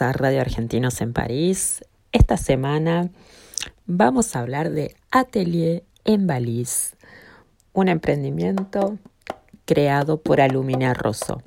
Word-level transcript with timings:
Radio 0.00 0.40
Argentinos 0.40 1.00
en 1.00 1.12
París. 1.12 1.84
Esta 2.10 2.36
semana 2.36 3.10
vamos 3.86 4.34
a 4.34 4.40
hablar 4.40 4.70
de 4.70 4.96
Atelier 5.12 5.84
en 6.04 6.26
Baliz, 6.26 6.96
un 7.72 7.88
emprendimiento 7.88 8.98
creado 9.64 10.20
por 10.20 10.40
Alumina 10.40 10.94
Rosso. 10.94 11.42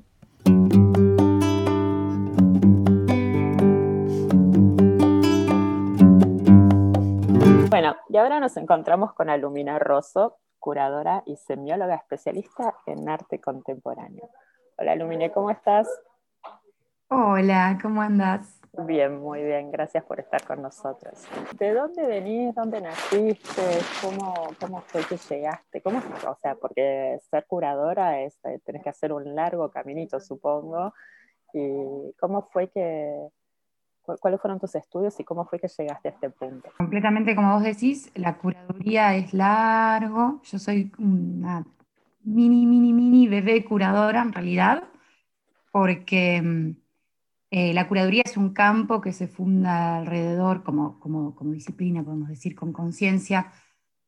Bueno, 7.69 7.97
y 8.07 8.17
ahora 8.17 8.39
nos 8.39 8.55
encontramos 8.55 9.13
con 9.13 9.29
Alumina 9.29 9.77
Rosso, 9.77 10.37
curadora 10.57 11.21
y 11.25 11.35
semióloga 11.35 11.95
especialista 11.95 12.75
en 12.85 13.09
arte 13.09 13.41
contemporáneo. 13.41 14.29
Hola 14.77 14.93
Alumine, 14.93 15.31
¿cómo 15.31 15.51
estás? 15.51 15.87
Hola, 17.09 17.77
¿cómo 17.81 18.01
andas? 18.01 18.61
Bien, 18.85 19.17
muy 19.19 19.43
bien, 19.43 19.71
gracias 19.71 20.03
por 20.03 20.19
estar 20.19 20.43
con 20.45 20.61
nosotros. 20.61 21.25
¿De 21.59 21.73
dónde 21.73 22.05
venís? 22.05 22.53
¿Dónde 22.53 22.79
naciste? 22.79 23.61
¿Cómo, 24.01 24.33
cómo 24.59 24.81
fue 24.81 25.01
que 25.05 25.17
llegaste? 25.17 25.81
¿Cómo, 25.81 25.97
o 25.99 26.35
sea, 26.41 26.55
porque 26.55 27.17
ser 27.29 27.45
curadora 27.47 28.21
es, 28.21 28.37
eh, 28.45 28.59
tenés 28.63 28.83
que 28.83 28.89
hacer 28.89 29.11
un 29.13 29.33
largo 29.33 29.71
caminito, 29.71 30.19
supongo. 30.19 30.93
¿Y 31.53 32.13
cómo 32.19 32.43
fue 32.51 32.69
que, 32.69 33.29
cu- 34.03 34.17
cuáles 34.19 34.39
fueron 34.41 34.59
tus 34.59 34.75
estudios 34.75 35.19
y 35.19 35.23
cómo 35.23 35.45
fue 35.45 35.59
que 35.59 35.67
llegaste 35.69 36.09
a 36.09 36.11
este 36.11 36.29
punto? 36.29 36.69
Completamente 36.77 37.35
como 37.35 37.53
vos 37.55 37.63
decís, 37.63 38.11
la 38.15 38.37
curaduría 38.37 39.15
es 39.15 39.33
largo. 39.33 40.41
Yo 40.43 40.59
soy 40.59 40.91
una 40.99 41.65
mini, 42.23 42.65
mini, 42.67 42.93
mini 42.93 43.27
bebé 43.27 43.65
curadora 43.65 44.21
en 44.21 44.33
realidad, 44.33 44.83
porque 45.71 46.41
mm, 46.41 46.71
eh, 47.49 47.73
la 47.73 47.87
curaduría 47.87 48.23
es 48.25 48.37
un 48.37 48.53
campo 48.53 48.99
que 49.01 49.13
se 49.13 49.27
funda 49.27 49.97
alrededor, 49.97 50.63
como, 50.63 50.99
como, 50.99 51.35
como 51.35 51.51
disciplina, 51.51 52.03
podemos 52.03 52.29
decir, 52.29 52.55
con 52.55 52.73
conciencia, 52.73 53.51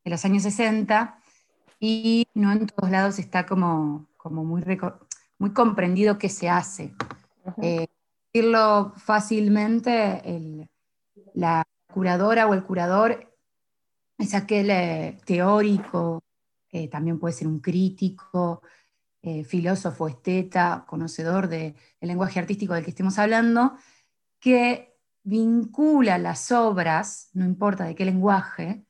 de 0.04 0.12
los 0.12 0.24
años 0.26 0.44
60, 0.44 1.20
y 1.80 2.28
no 2.34 2.52
en 2.52 2.68
todos 2.68 2.90
lados 2.92 3.20
está 3.20 3.46
como, 3.46 4.08
como 4.18 4.44
muy, 4.44 4.64
comprendido 5.54 6.18
qué 6.18 6.30
se 6.30 6.50
hace. 6.50 6.94
Eh, 7.62 7.88
decirlo 8.34 8.94
fácilmente, 8.98 10.22
el- 10.26 10.70
la 11.34 11.64
curadora 11.94 12.48
o 12.48 12.54
el 12.54 12.64
curador 12.64 13.34
es 14.18 14.34
aquel 14.36 14.70
eh, 14.70 15.18
teórico, 15.26 16.24
eh, 16.72 16.88
también 16.90 17.20
puede 17.20 17.34
ser 17.34 17.48
un 17.48 17.60
crítico, 17.60 18.62
eh, 19.22 19.44
filósofo, 19.44 20.08
esteta, 20.08 20.86
conocedor 20.88 21.48
del 21.48 21.76
lenguaje 22.02 22.40
artístico 22.40 22.74
del 22.74 22.84
que 22.84 22.92
estemos 22.92 23.20
hablando, 23.20 23.76
que 24.40 24.98
vincula 25.24 26.18
las 26.18 26.52
obras, 26.52 27.30
no 27.34 27.46
importa 27.46 27.86
de 27.86 27.96
qué 27.96 28.06
lenguaje, 28.06 28.86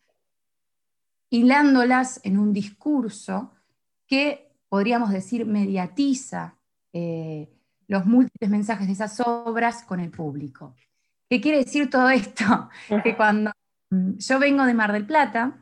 hilándolas 1.29 2.21
en 2.23 2.37
un 2.37 2.53
discurso 2.53 3.51
que 4.07 4.51
podríamos 4.67 5.11
decir 5.11 5.45
mediatiza 5.45 6.57
eh, 6.93 7.49
los 7.87 8.05
múltiples 8.05 8.49
mensajes 8.49 8.87
de 8.87 8.93
esas 8.93 9.19
obras 9.19 9.83
con 9.83 9.99
el 9.99 10.11
público. 10.11 10.75
¿Qué 11.29 11.41
quiere 11.41 11.59
decir 11.59 11.89
todo 11.89 12.09
esto? 12.09 12.69
Que 13.03 13.15
cuando 13.15 13.51
mm, 13.89 14.17
yo 14.17 14.39
vengo 14.39 14.65
de 14.65 14.73
Mar 14.73 14.91
del 14.93 15.05
Plata, 15.05 15.57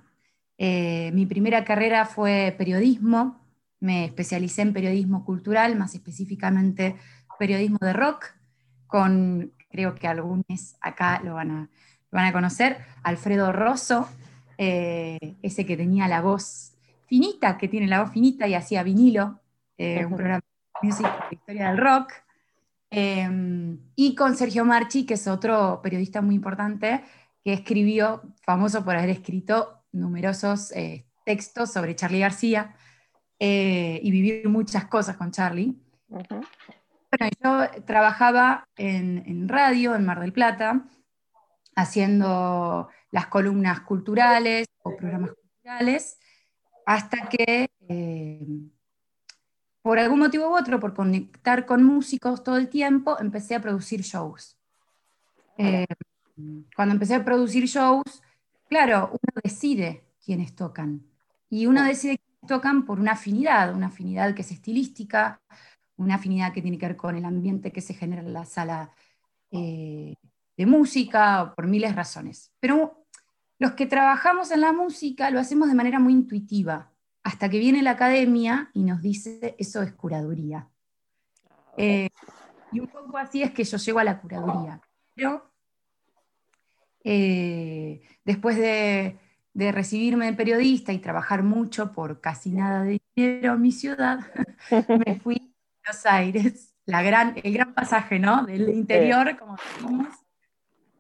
eh, 0.58 1.12
mi 1.14 1.26
primera 1.26 1.64
carrera 1.64 2.06
fue 2.06 2.54
periodismo, 2.58 3.47
me 3.80 4.06
especialicé 4.06 4.64
en 4.64 4.74
periodismo 4.74 5.24
cultural, 5.24 5.76
más 5.76 5.94
específicamente 5.96 6.96
periodismo 7.38 7.78
de 7.82 7.94
rock, 7.94 8.34
con, 8.88 9.54
creo 9.70 9.96
que 9.96 10.08
algunos 10.08 10.76
acá 10.82 11.22
lo 11.24 11.36
van 11.36 11.52
a, 11.52 11.70
van 12.12 12.26
a 12.26 12.34
conocer, 12.34 12.78
Alfredo 13.04 13.52
Rosso, 13.52 14.08
eh, 14.58 15.36
ese 15.42 15.66
que 15.66 15.78
tenía 15.78 16.08
la 16.08 16.22
voz 16.22 16.74
finita, 17.06 17.58
que 17.58 17.68
tiene 17.68 17.88
la 17.88 18.02
voz 18.02 18.12
finita 18.12 18.48
y 18.48 18.56
hacía 18.56 18.84
vinilo, 18.84 19.40
eh, 19.78 20.06
un 20.06 20.16
programa 20.16 20.44
de 20.82 20.88
music 20.88 21.08
historia 21.32 21.70
del 21.70 21.78
rock. 21.78 22.14
Eh, 22.90 23.78
y 23.96 24.16
con 24.16 24.36
Sergio 24.36 24.66
Marchi, 24.66 25.06
que 25.06 25.16
es 25.16 25.28
otro 25.28 25.82
periodista 25.84 26.22
muy 26.22 26.36
importante, 26.36 27.04
que 27.44 27.54
escribió, 27.54 28.24
famoso 28.42 28.84
por 28.84 28.96
haber 28.96 29.10
escrito 29.10 29.84
numerosos 29.92 30.74
textos 31.26 31.72
sobre 31.72 31.96
Charlie 31.96 32.20
García 32.20 32.76
eh, 33.40 34.00
y 34.04 34.12
vivir 34.12 34.48
muchas 34.50 34.86
cosas 34.86 35.18
con 35.18 35.32
Charlie. 35.32 35.76
Ujú. 36.10 36.42
Bueno, 37.12 37.32
yo 37.42 37.84
trabajaba 37.84 38.68
en, 38.76 39.24
en 39.26 39.48
radio 39.48 39.96
en 39.96 40.06
Mar 40.06 40.20
del 40.20 40.34
Plata, 40.34 40.86
haciendo 41.76 42.90
las 43.12 43.28
columnas 43.28 43.82
culturales 43.82 44.68
o 44.84 44.96
programas 44.96 45.32
culturales, 45.32 46.20
hasta 46.86 47.30
que 47.30 47.70
eh, 47.88 48.48
por 49.82 50.00
algún 50.00 50.20
motivo 50.20 50.50
u 50.50 50.58
otro, 50.58 50.80
por 50.80 50.94
conectar 50.94 51.66
con 51.66 51.84
músicos 51.84 52.44
todo 52.44 52.58
el 52.58 52.68
tiempo, 52.68 53.18
empecé 53.20 53.56
a 53.56 53.62
producir 53.62 54.02
shows. 54.02 54.58
Eh, 55.58 55.86
cuando 56.76 56.94
empecé 56.94 57.16
a 57.16 57.24
producir 57.24 57.66
shows, 57.66 58.22
claro, 58.68 59.10
uno 59.12 59.42
decide 59.44 60.04
quiénes 60.24 60.56
tocan. 60.56 61.04
Y 61.50 61.68
uno 61.68 61.84
decide 61.84 62.20
tocan 62.48 62.86
por 62.86 63.00
una 63.00 63.12
afinidad, 63.12 63.76
una 63.76 63.88
afinidad 63.88 64.34
que 64.34 64.42
es 64.42 64.52
estilística, 64.52 65.42
una 65.98 66.16
afinidad 66.16 66.54
que 66.54 66.62
tiene 66.62 66.78
que 66.78 66.88
ver 66.88 66.98
con 66.98 67.16
el 67.16 67.26
ambiente 67.26 67.72
que 67.72 67.82
se 67.82 67.94
genera 67.94 68.22
en 68.22 68.34
la 68.34 68.46
sala 68.46 68.92
eh, 69.52 70.16
de 70.56 70.66
música, 70.66 71.44
o 71.44 71.56
por 71.56 71.68
miles 71.68 71.92
de 71.92 71.96
razones. 71.96 72.52
Pero 72.60 73.06
los 73.60 73.74
que 73.74 73.86
trabajamos 73.86 74.52
en 74.52 74.62
la 74.62 74.74
música 74.74 75.30
lo 75.30 75.40
hacemos 75.40 75.68
de 75.68 75.76
manera 75.76 76.00
muy 76.00 76.14
intuitiva, 76.14 76.92
hasta 77.24 77.50
que 77.50 77.60
viene 77.60 77.82
la 77.82 77.92
academia 77.92 78.72
y 78.74 78.84
nos 78.84 79.02
dice 79.02 79.56
eso 79.60 79.82
es 79.82 79.94
curaduría. 79.94 80.70
Eh, 81.76 82.10
y 82.72 82.80
un 82.80 82.88
poco 82.88 83.18
así 83.18 83.44
es 83.44 83.52
que 83.52 83.64
yo 83.64 83.78
llego 83.78 84.00
a 84.00 84.04
la 84.04 84.20
curaduría. 84.20 84.82
Pero 85.14 85.52
eh, 87.04 88.02
después 88.24 88.58
de, 88.58 89.20
de 89.58 89.72
recibirme 89.72 90.28
de 90.28 90.34
periodista 90.34 90.94
y 90.94 91.00
trabajar 91.00 91.42
mucho 91.42 91.92
por 91.92 92.22
casi 92.22 92.52
nada 92.52 92.84
de 92.84 93.02
dinero 93.16 93.56
en 93.56 93.62
mi 93.62 93.72
ciudad, 93.72 94.20
me 95.08 95.20
fui 95.20 95.36
a 95.84 95.90
Buenos 95.90 96.06
Aires, 96.06 96.76
la 96.86 97.02
gran, 97.02 97.34
el 97.42 97.54
gran 97.54 97.74
pasaje 97.74 98.20
¿no? 98.20 98.46
del 98.46 98.70
interior, 98.70 99.36
como 99.40 99.56
decimos, 99.56 100.14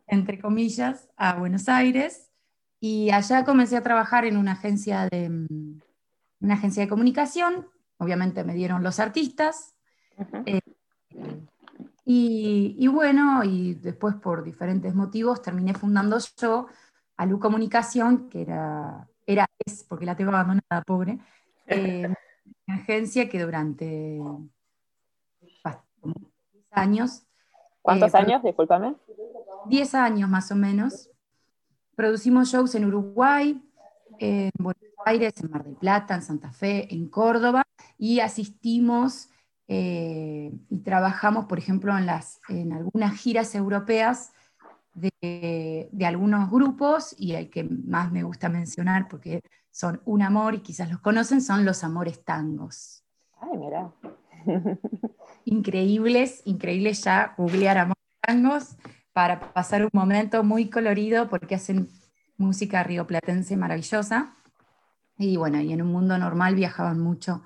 entre 0.07 0.39
comillas, 0.39 1.07
a 1.18 1.36
Buenos 1.36 1.69
Aires. 1.69 2.31
Y 2.80 3.12
allá 3.12 3.45
comencé 3.45 3.77
a 3.77 3.83
trabajar 3.83 4.25
en 4.25 4.38
una 4.38 4.54
agencia 4.54 5.07
de, 5.07 5.30
mm, 5.30 5.81
una 6.39 6.56
agencia 6.56 6.81
de 6.81 6.89
comunicación. 6.89 7.68
Obviamente 7.98 8.44
me 8.44 8.56
dieron 8.56 8.81
los 8.81 9.00
artistas. 9.00 9.75
Eh, 10.48 10.62
y, 12.06 12.75
y 12.80 12.88
bueno, 12.88 13.44
y 13.44 13.75
después 13.75 14.15
por 14.15 14.44
diferentes 14.44 14.95
motivos 14.95 15.44
terminé 15.44 15.75
fundando 15.75 16.18
yo 16.42 16.68
Alu 17.18 17.40
Comunicación, 17.40 18.30
que 18.30 18.42
era, 18.44 19.08
era 19.25 19.46
es, 19.66 19.84
porque 19.84 20.06
la 20.06 20.16
tengo 20.16 20.31
abandonada, 20.31 20.84
pobre, 20.86 21.19
eh, 21.66 22.08
una 22.68 22.78
agencia 22.78 23.28
que 23.28 23.42
durante 23.44 24.22
años. 26.72 27.24
¿Cuántos 27.81 28.14
Eh, 28.14 28.18
años? 28.18 28.44
Discúlpame. 28.44 28.96
10 29.66 29.96
años 29.96 30.30
más 30.30 30.52
o 30.52 30.56
menos. 30.56 31.10
Producimos 31.96 32.50
shows 32.50 32.75
en 32.75 32.86
Uruguay, 32.86 33.62
en 34.19 34.52
Buenos 34.60 34.84
Aires, 35.06 35.34
en 35.42 35.52
Mar 35.52 35.64
del 35.64 35.75
Plata, 35.75 36.16
en 36.16 36.22
Santa 36.22 36.52
Fe, 36.52 36.94
en 36.94 37.08
Córdoba, 37.10 37.64
y 37.98 38.19
asistimos 38.19 39.30
eh, 39.68 40.52
y 40.69 40.78
trabajamos, 40.80 41.46
por 41.46 41.58
ejemplo, 41.58 41.98
en, 41.98 42.06
las, 42.06 42.40
en 42.48 42.72
algunas 42.72 43.16
giras 43.16 43.54
europeas 43.56 44.31
de, 44.98 45.90
de 45.92 46.06
algunos 46.06 46.50
grupos, 46.52 47.16
y 47.18 47.34
el 47.34 47.50
que 47.50 47.64
más 47.64 48.12
me 48.12 48.24
gusta 48.24 48.50
mencionar, 48.50 49.08
porque 49.08 49.42
son 49.72 50.02
un 50.06 50.24
amor 50.24 50.56
y 50.56 50.60
quizás 50.60 50.90
los 50.90 51.00
conocen, 51.00 51.42
son 51.42 51.64
los 51.64 51.84
amores 51.84 52.24
tangos. 52.24 53.04
Ay, 53.40 53.58
mira. 53.58 53.94
increíbles, 55.46 56.42
increíbles 56.46 57.04
ya 57.04 57.36
googlear 57.38 57.78
amor 57.78 57.98
tangos 58.22 58.76
para 59.14 59.54
pasar 59.54 59.84
un 59.84 59.90
momento 59.94 60.44
muy 60.44 60.70
colorido 60.70 61.30
porque 61.30 61.56
hacen 61.56 61.90
música 62.38 62.84
rioplatense 62.84 63.58
maravillosa. 63.58 64.36
Y 65.18 65.38
bueno, 65.38 65.60
y 65.62 65.74
en 65.74 65.82
un 65.82 65.92
mundo 65.92 66.18
normal 66.18 66.56
viajaban 66.56 67.00
mucho 67.00 67.44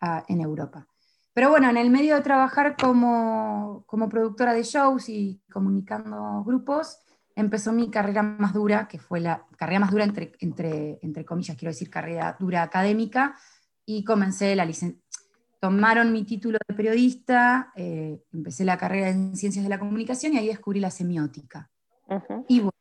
ah, 0.00 0.24
en 0.28 0.40
Europa. 0.40 0.86
Pero 1.34 1.50
bueno, 1.50 1.68
en 1.68 1.76
el 1.76 1.90
medio 1.90 2.14
de 2.14 2.22
trabajar 2.22 2.76
como, 2.80 3.82
como 3.86 4.08
productora 4.08 4.54
de 4.54 4.62
shows 4.62 5.08
y 5.08 5.42
comunicando 5.52 6.44
grupos, 6.44 7.00
empezó 7.34 7.72
mi 7.72 7.90
carrera 7.90 8.22
más 8.22 8.54
dura, 8.54 8.86
que 8.86 9.00
fue 9.00 9.18
la 9.18 9.44
carrera 9.56 9.80
más 9.80 9.90
dura 9.90 10.04
entre, 10.04 10.32
entre, 10.38 11.00
entre 11.02 11.24
comillas, 11.24 11.56
quiero 11.56 11.72
decir 11.72 11.90
carrera 11.90 12.36
dura 12.38 12.62
académica, 12.62 13.34
y 13.84 14.04
comencé 14.04 14.54
la 14.54 14.64
licencia. 14.64 15.02
Tomaron 15.60 16.12
mi 16.12 16.24
título 16.24 16.58
de 16.68 16.74
periodista, 16.74 17.72
eh, 17.74 18.22
empecé 18.32 18.64
la 18.64 18.78
carrera 18.78 19.08
en 19.08 19.36
ciencias 19.36 19.64
de 19.64 19.70
la 19.70 19.78
comunicación 19.78 20.34
y 20.34 20.38
ahí 20.38 20.46
descubrí 20.46 20.78
la 20.78 20.90
semiótica. 20.90 21.70
Y 22.48 22.60
bueno, 22.60 22.72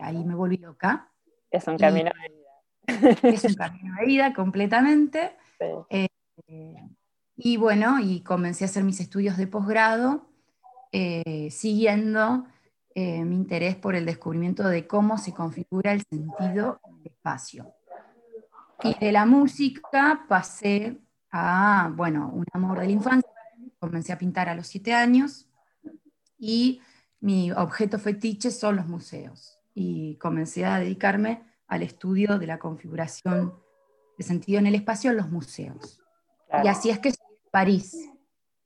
ahí 0.00 0.22
me 0.24 0.34
volví 0.34 0.58
loca. 0.58 1.10
Es 1.50 1.66
un 1.66 1.78
camino 1.78 2.10
de 2.22 2.28
vida. 2.28 3.22
Es 3.22 3.44
un 3.44 3.54
camino 3.54 3.96
de 3.98 4.06
vida 4.06 4.32
completamente. 4.32 5.36
Sí. 5.60 5.66
Eh, 6.48 6.88
y 7.42 7.56
bueno, 7.56 7.98
y 8.00 8.20
comencé 8.20 8.64
a 8.64 8.68
hacer 8.68 8.84
mis 8.84 9.00
estudios 9.00 9.38
de 9.38 9.46
posgrado, 9.46 10.28
eh, 10.92 11.48
siguiendo 11.50 12.44
eh, 12.94 13.24
mi 13.24 13.36
interés 13.36 13.76
por 13.76 13.94
el 13.94 14.04
descubrimiento 14.04 14.68
de 14.68 14.86
cómo 14.86 15.16
se 15.16 15.32
configura 15.32 15.92
el 15.92 16.02
sentido 16.02 16.80
del 16.84 17.06
espacio. 17.06 17.72
Y 18.82 18.94
de 18.98 19.12
la 19.12 19.24
música 19.24 20.26
pasé 20.28 21.00
a, 21.30 21.90
bueno, 21.94 22.30
un 22.30 22.44
amor 22.52 22.80
de 22.80 22.86
la 22.86 22.92
infancia. 22.92 23.30
Comencé 23.78 24.12
a 24.12 24.18
pintar 24.18 24.50
a 24.50 24.54
los 24.54 24.66
siete 24.66 24.92
años 24.92 25.48
y 26.38 26.82
mi 27.20 27.52
objeto 27.52 27.98
fetiche 27.98 28.50
son 28.50 28.76
los 28.76 28.86
museos. 28.86 29.58
Y 29.72 30.16
comencé 30.16 30.66
a 30.66 30.78
dedicarme 30.78 31.42
al 31.68 31.82
estudio 31.82 32.38
de 32.38 32.46
la 32.46 32.58
configuración 32.58 33.54
de 34.18 34.24
sentido 34.24 34.58
en 34.58 34.66
el 34.66 34.74
espacio 34.74 35.10
en 35.10 35.16
los 35.16 35.30
museos. 35.30 36.02
Claro. 36.48 36.66
Y 36.66 36.68
así 36.68 36.90
es 36.90 36.98
que 36.98 37.12
París, 37.50 38.10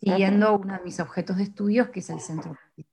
siguiendo 0.00 0.56
uno 0.56 0.74
de 0.74 0.84
mis 0.84 1.00
objetos 1.00 1.36
de 1.36 1.44
estudios, 1.44 1.88
que 1.88 2.00
es 2.00 2.10
el 2.10 2.20
Centro 2.20 2.54
Pompidou. 2.54 2.90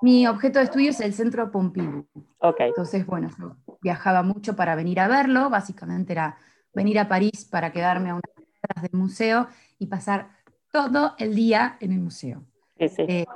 Mi 0.00 0.26
objeto 0.26 0.58
de 0.58 0.66
estudio 0.66 0.90
es 0.90 1.00
el 1.00 1.12
Centro 1.12 1.50
Pompidou. 1.50 2.06
Ok. 2.38 2.60
Entonces, 2.60 3.06
bueno, 3.06 3.28
yo 3.38 3.56
viajaba 3.80 4.22
mucho 4.22 4.54
para 4.56 4.74
venir 4.74 5.00
a 5.00 5.08
verlo, 5.08 5.50
básicamente 5.50 6.12
era 6.12 6.36
venir 6.74 6.98
a 6.98 7.08
París 7.08 7.44
para 7.50 7.72
quedarme 7.72 8.10
a 8.10 8.14
unas 8.14 8.30
cuadras 8.34 8.90
del 8.90 9.00
museo 9.00 9.48
y 9.78 9.86
pasar 9.86 10.30
todo 10.70 11.14
el 11.18 11.34
día 11.34 11.76
en 11.80 11.92
el 11.92 12.00
museo. 12.00 12.44
Sí, 12.78 12.88
sí. 12.88 13.02
Eh, 13.02 13.26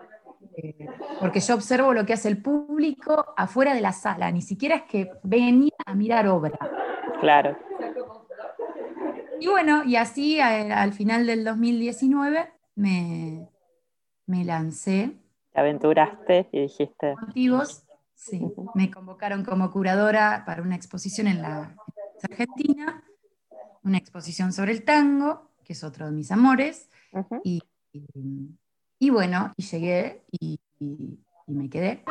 eh, 0.56 0.86
porque 1.20 1.40
yo 1.40 1.54
observo 1.54 1.94
lo 1.94 2.04
que 2.04 2.12
hace 2.12 2.28
el 2.28 2.42
público 2.42 3.34
afuera 3.36 3.74
de 3.74 3.80
la 3.80 3.92
sala, 3.92 4.30
ni 4.30 4.42
siquiera 4.42 4.76
es 4.76 4.82
que 4.82 5.10
venía 5.22 5.72
a 5.86 5.94
mirar 5.94 6.28
obra. 6.28 6.58
Claro. 7.20 7.56
Y 9.42 9.48
bueno, 9.48 9.82
y 9.82 9.96
así 9.96 10.38
al 10.38 10.92
final 10.92 11.26
del 11.26 11.42
2019 11.44 12.48
me, 12.76 13.48
me 14.26 14.44
lancé 14.44 15.16
Te 15.52 15.58
aventuraste 15.58 16.48
y 16.52 16.60
dijiste. 16.60 17.16
motivos. 17.26 17.82
Sí, 18.14 18.40
me 18.74 18.88
convocaron 18.88 19.44
como 19.44 19.72
curadora 19.72 20.44
para 20.46 20.62
una 20.62 20.76
exposición 20.76 21.26
en 21.26 21.42
la 21.42 21.74
en 22.22 22.30
Argentina, 22.30 23.02
una 23.82 23.98
exposición 23.98 24.52
sobre 24.52 24.70
el 24.70 24.84
tango, 24.84 25.50
que 25.64 25.72
es 25.72 25.82
otro 25.82 26.06
de 26.06 26.12
mis 26.12 26.30
amores, 26.30 26.88
y, 27.42 27.64
y- 27.92 28.06
y 29.00 29.10
bueno, 29.10 29.52
y 29.56 29.62
llegué 29.64 30.22
y 30.30 30.60
me 31.48 31.68
quedé. 31.68 32.04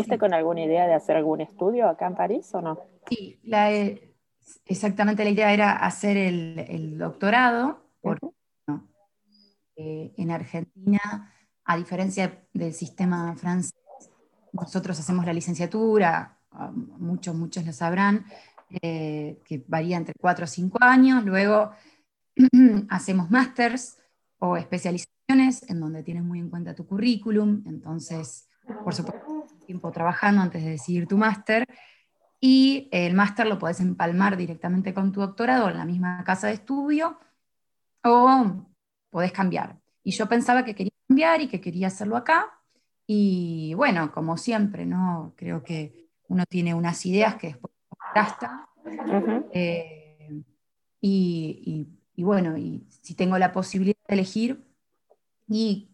¿Viniste 0.00 0.18
con 0.18 0.34
alguna 0.34 0.64
idea 0.64 0.86
de 0.86 0.94
hacer 0.94 1.16
algún 1.16 1.40
estudio 1.40 1.88
acá 1.88 2.06
en 2.06 2.14
París 2.14 2.48
o 2.54 2.60
no? 2.60 2.78
Sí, 3.08 3.38
exactamente 4.66 5.24
la 5.24 5.30
idea 5.30 5.52
era 5.52 5.72
hacer 5.72 6.16
el, 6.16 6.98
doctorado, 6.98 7.84
porque 8.00 8.28
eh, 9.76 10.12
en 10.16 10.30
Argentina, 10.30 11.32
a 11.64 11.76
diferencia 11.76 12.44
del 12.52 12.72
sistema 12.72 13.34
francés, 13.36 13.74
nosotros 14.52 14.98
hacemos 14.98 15.24
la 15.24 15.32
licenciatura, 15.32 16.38
ah, 16.52 16.72
muchos, 16.72 17.34
muchos 17.34 17.64
lo 17.64 17.72
sabrán, 17.72 18.24
eh, 18.82 19.40
que 19.44 19.64
varía 19.66 19.96
entre 19.96 20.14
4 20.20 20.44
o 20.44 20.48
5 20.48 20.78
años, 20.80 21.24
luego 21.24 21.72
hacemos 22.88 23.30
másters 23.30 23.98
o 24.38 24.56
especializaciones 24.56 25.68
en 25.68 25.80
donde 25.80 26.02
tienes 26.02 26.24
muy 26.24 26.38
en 26.40 26.50
cuenta 26.50 26.74
tu 26.74 26.86
currículum, 26.86 27.62
entonces, 27.66 28.48
por 28.84 28.94
supuesto, 28.94 29.29
tiempo 29.70 29.92
trabajando 29.92 30.42
antes 30.42 30.64
de 30.64 30.70
decidir 30.70 31.06
tu 31.06 31.16
máster, 31.16 31.64
y 32.40 32.88
el 32.90 33.14
máster 33.14 33.46
lo 33.46 33.56
puedes 33.56 33.78
empalmar 33.80 34.36
directamente 34.36 34.92
con 34.92 35.12
tu 35.12 35.20
doctorado 35.20 35.68
en 35.68 35.76
la 35.76 35.84
misma 35.84 36.24
casa 36.24 36.48
de 36.48 36.54
estudio 36.54 37.20
o 38.02 38.66
podés 39.10 39.30
cambiar. 39.30 39.78
Y 40.02 40.10
yo 40.10 40.26
pensaba 40.26 40.64
que 40.64 40.74
quería 40.74 40.92
cambiar 41.06 41.40
y 41.40 41.48
que 41.48 41.60
quería 41.60 41.86
hacerlo 41.86 42.16
acá. 42.16 42.60
Y 43.06 43.74
bueno, 43.74 44.10
como 44.10 44.36
siempre, 44.36 44.86
¿no? 44.86 45.34
Creo 45.36 45.62
que 45.62 46.08
uno 46.28 46.44
tiene 46.46 46.74
unas 46.74 47.04
ideas 47.06 47.36
que 47.36 47.48
después 47.48 47.74
gasta. 48.14 48.68
Eh, 49.52 50.42
y, 51.00 51.86
bueno, 52.16 52.56
y 52.56 52.86
si 53.02 53.14
tengo 53.14 53.38
la 53.38 53.52
posibilidad 53.52 53.96
de 54.08 54.14
elegir 54.14 54.64
y 55.46 55.90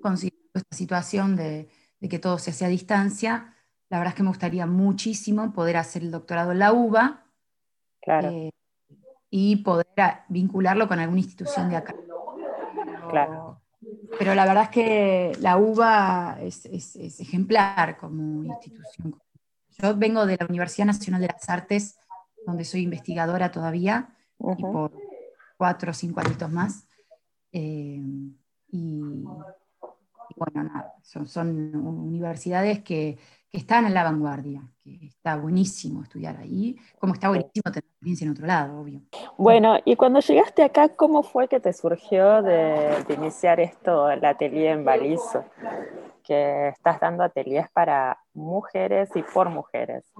considero 0.00 0.36
esta 0.54 0.76
situación 0.76 1.36
de, 1.36 1.68
que 2.08 2.18
todo 2.18 2.38
se 2.38 2.50
hace 2.50 2.64
a 2.64 2.68
distancia, 2.68 3.54
la 3.88 3.98
verdad 3.98 4.12
es 4.12 4.16
que 4.16 4.22
me 4.22 4.30
gustaría 4.30 4.66
muchísimo 4.66 5.52
poder 5.52 5.76
hacer 5.76 6.02
el 6.02 6.10
doctorado 6.10 6.52
en 6.52 6.58
la 6.58 6.72
UBA. 6.72 7.26
Claro. 8.00 8.30
Eh, 8.30 8.50
y 9.28 9.56
poder 9.56 9.86
vincularlo 10.28 10.88
con 10.88 10.98
alguna 10.98 11.20
institución 11.20 11.68
de 11.70 11.76
acá. 11.76 11.94
Claro. 13.08 13.62
Pero 14.18 14.34
la 14.34 14.46
verdad 14.46 14.64
es 14.64 14.68
que 14.70 15.32
la 15.40 15.56
UBA 15.56 16.38
es, 16.40 16.66
ejemplar 17.20 17.96
como 17.96 18.44
institución. 18.44 19.18
Yo 19.78 19.96
vengo 19.96 20.26
de 20.26 20.36
la 20.38 20.46
Universidad 20.46 20.86
Nacional 20.86 21.20
de 21.22 21.28
las 21.28 21.48
Artes, 21.48 21.96
donde 22.46 22.64
soy 22.64 22.82
investigadora 22.82 23.50
todavía, 23.50 24.14
y 24.38 24.62
por 24.62 24.92
cuatro 25.56 25.90
o 25.90 25.94
cinco 25.94 26.20
añitos 26.20 26.50
más. 26.50 26.86
Eh, 27.52 28.02
y, 28.68 29.24
bueno, 30.36 30.64
nada, 30.64 30.94
son 31.02 31.74
universidades 31.74 32.82
que, 32.82 33.18
que 33.52 33.58
están 33.58 33.84
en 33.84 33.92
la 33.92 34.02
vanguardia, 34.02 34.62
que 34.82 35.04
está 35.04 35.36
buenísimo 35.36 36.02
estudiar 36.02 36.38
ahí, 36.38 36.74
como 36.98 37.12
está 37.12 37.28
buenísimo 37.28 37.70
tener 37.70 37.84
experiencia 37.84 38.24
en 38.24 38.30
otro 38.30 38.46
lado, 38.46 38.80
obvio. 38.80 39.02
Bueno, 39.36 39.76
y 39.84 39.94
cuando 39.94 40.20
llegaste 40.20 40.62
acá, 40.62 40.88
¿cómo 40.88 41.22
fue 41.22 41.48
que 41.48 41.60
te 41.60 41.74
surgió 41.74 42.42
de, 42.42 43.04
iniciar 43.14 43.60
esto, 43.60 44.10
el 44.10 44.24
atelier 44.24 44.78
en 44.78 44.86
Balizo? 44.86 45.44
Que 46.24 46.68
estás 46.68 46.98
dando 46.98 47.24
ateliers 47.24 47.68
para 47.74 48.18
mujeres 48.32 49.10
y 49.14 49.22
por 49.22 49.50
mujeres. 49.50 50.10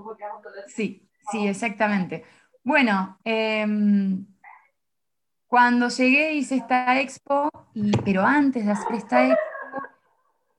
Sí, 0.66 1.09
sí, 1.31 1.47
exactamente. 1.47 2.25
Bueno, 2.62 3.19
em, 3.25 4.26
cuando 5.47 5.88
llegué 5.88 6.35
hice 6.35 6.57
esta 6.57 7.00
expo, 7.00 7.49
y, 7.73 7.97
pero 8.04 8.23
antes 8.23 8.66
de 8.66 8.73
hacer 8.73 8.92
esta 8.92 9.26
expo, 9.26 9.51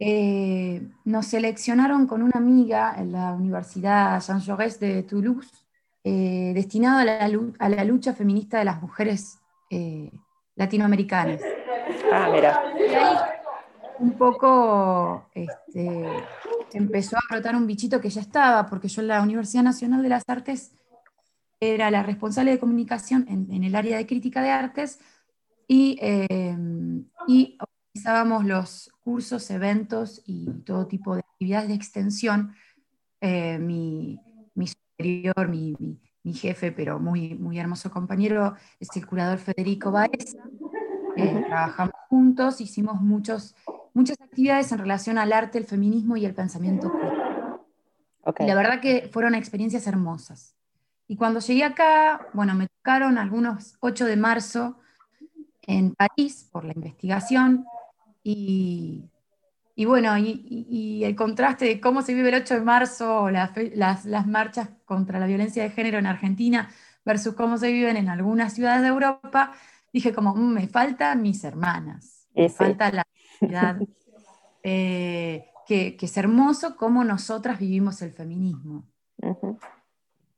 eh, 0.05 0.81
nos 1.05 1.27
seleccionaron 1.27 2.07
con 2.07 2.21
una 2.23 2.37
amiga 2.37 2.93
en 2.97 3.13
la 3.13 3.31
Universidad 3.31 4.21
Jean 4.21 4.41
Jaurès 4.41 4.77
de 4.77 5.03
Toulouse, 5.03 5.49
eh, 6.03 6.51
destinado 6.53 6.99
a 6.99 7.69
la, 7.69 7.83
lucha 7.85 8.13
feminista 8.13 8.59
de 8.59 8.65
las 8.65 8.81
mujeres 8.81 9.39
eh, 9.69 10.11
latinoamericanas. 10.55 11.39
Ah, 12.11 12.27
mira. 12.33 12.61
Y 12.77 12.93
ahí 12.93 13.15
un 13.99 14.11
poco 14.17 15.29
este, 15.33 16.05
empezó 16.73 17.15
a 17.15 17.21
brotar 17.29 17.55
un 17.55 17.65
bichito 17.65 18.01
que 18.01 18.09
ya 18.09 18.19
estaba, 18.19 18.65
porque 18.65 18.89
yo 18.89 19.01
en 19.01 19.07
la 19.07 19.21
Universidad 19.21 19.63
Nacional 19.63 20.03
de 20.03 20.09
las 20.09 20.23
Artes 20.27 20.73
era 21.61 21.89
la 21.89 22.03
responsable 22.03 22.51
de 22.51 22.59
comunicación 22.59 23.25
en, 23.29 23.63
el 23.63 23.73
área 23.73 23.95
de 23.95 24.05
crítica 24.05 24.41
de 24.41 24.49
artes 24.49 24.99
y, 25.65 25.97
y 27.25 27.57
organizábamos 27.93 28.45
los 28.45 28.91
cursos, 29.03 29.51
eventos 29.51 30.23
y 30.25 30.49
todo 30.65 30.87
tipo 30.87 31.13
de 31.13 31.21
actividades 31.21 31.67
de 31.67 31.75
extensión. 31.75 32.55
Eh, 33.21 33.59
mi, 33.59 34.19
superior, 34.65 35.47
mi, 35.47 35.99
jefe, 36.33 36.71
pero 36.71 36.99
muy, 36.99 37.35
muy 37.35 37.59
hermoso 37.59 37.91
compañero, 37.91 38.55
es 38.79 38.89
el 38.95 39.05
curador 39.05 39.37
Federico 39.37 39.91
Baeza. 39.91 40.39
Eh, 41.15 41.43
trabajamos 41.45 41.93
juntos, 42.09 42.61
hicimos 42.61 42.99
muchos, 42.99 43.55
muchas 43.93 44.19
actividades 44.19 44.71
en 44.71 44.79
relación 44.79 45.19
al 45.19 45.31
arte, 45.31 45.59
el 45.59 45.65
feminismo 45.65 46.17
y 46.17 46.25
el 46.25 46.33
pensamiento 46.33 46.91
Y 48.39 48.45
la 48.45 48.55
verdad 48.55 48.81
que 48.81 49.07
fueron 49.13 49.35
experiencias 49.35 49.85
hermosas. 49.85 50.55
Y 51.07 51.15
cuando 51.15 51.41
llegué 51.41 51.63
acá, 51.63 52.27
bueno, 52.33 52.55
me 52.55 52.67
tocaron 52.67 53.19
algunos 53.19 53.75
8 53.81 54.05
de 54.05 54.15
marzo 54.15 54.79
en 55.61 55.93
París 55.93 56.49
por 56.51 56.65
la 56.65 56.73
investigación, 56.73 57.65
y, 58.23 59.85
bueno, 59.85 60.17
y, 60.17 61.03
el 61.03 61.15
contraste 61.15 61.65
de 61.65 61.81
cómo 61.81 62.01
se 62.01 62.13
vive 62.13 62.29
el 62.29 62.41
8 62.41 62.55
de 62.55 62.61
marzo, 62.61 63.29
las, 63.29 64.27
marchas 64.27 64.69
contra 64.85 65.19
la 65.19 65.25
violencia 65.25 65.63
de 65.63 65.69
género 65.69 65.99
en 65.99 66.05
Argentina 66.05 66.69
versus 67.05 67.35
cómo 67.35 67.57
se 67.57 67.71
viven 67.71 67.97
en 67.97 68.07
algunas 68.07 68.53
ciudades 68.53 68.81
de 68.81 68.87
Europa, 68.87 69.53
dije 69.91 70.13
como, 70.13 70.35
mm, 70.35 70.53
me 70.53 70.67
faltan 70.67 71.21
mis 71.21 71.43
hermanas, 71.43 72.27
me 72.33 72.47
falta 72.49 72.91
la 72.91 73.05
ciudad, 73.39 73.77
eh, 74.63 75.47
que, 75.67 75.97
es 75.99 76.17
hermoso 76.17 76.77
cómo 76.77 77.03
nosotras 77.03 77.59
vivimos 77.59 78.01
el 78.01 78.11
feminismo. 78.11 78.87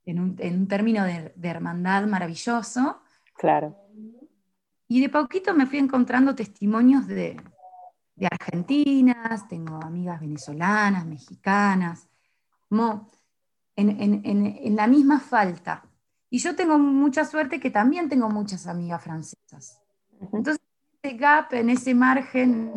en, 0.06 0.20
un, 0.20 0.68
término 0.68 1.04
de, 1.04 1.34
de, 1.36 1.48
hermandad 1.48 2.08
maravilloso. 2.08 3.01
Claro. 3.36 3.75
Y 4.88 5.01
de 5.01 5.10
poquito 5.10 5.54
me 5.54 5.65
fui 5.65 5.80
encontrando 5.80 6.36
testimonios 6.36 7.08
de, 7.08 7.38
de 8.16 8.28
argentinas, 8.28 9.48
tengo 9.48 9.76
amigas 9.84 10.22
venezolanas, 10.22 11.06
mexicanas, 11.06 12.08
como 12.70 13.08
en, 13.76 14.76
la 14.76 14.88
misma 14.88 15.20
falta. 15.20 15.84
Y 16.30 16.40
yo 16.40 16.56
tengo 16.56 16.78
mucha 16.78 17.26
suerte 17.26 17.60
que 17.60 17.70
también 17.70 18.10
tengo 18.10 18.30
muchas 18.30 18.68
amigas 18.68 19.04
francesas. 19.04 19.82
Entonces, 20.34 20.60
ese 21.02 21.18
gap, 21.18 21.54
en 21.54 21.70
ese 21.70 21.94
margen, 21.94 22.72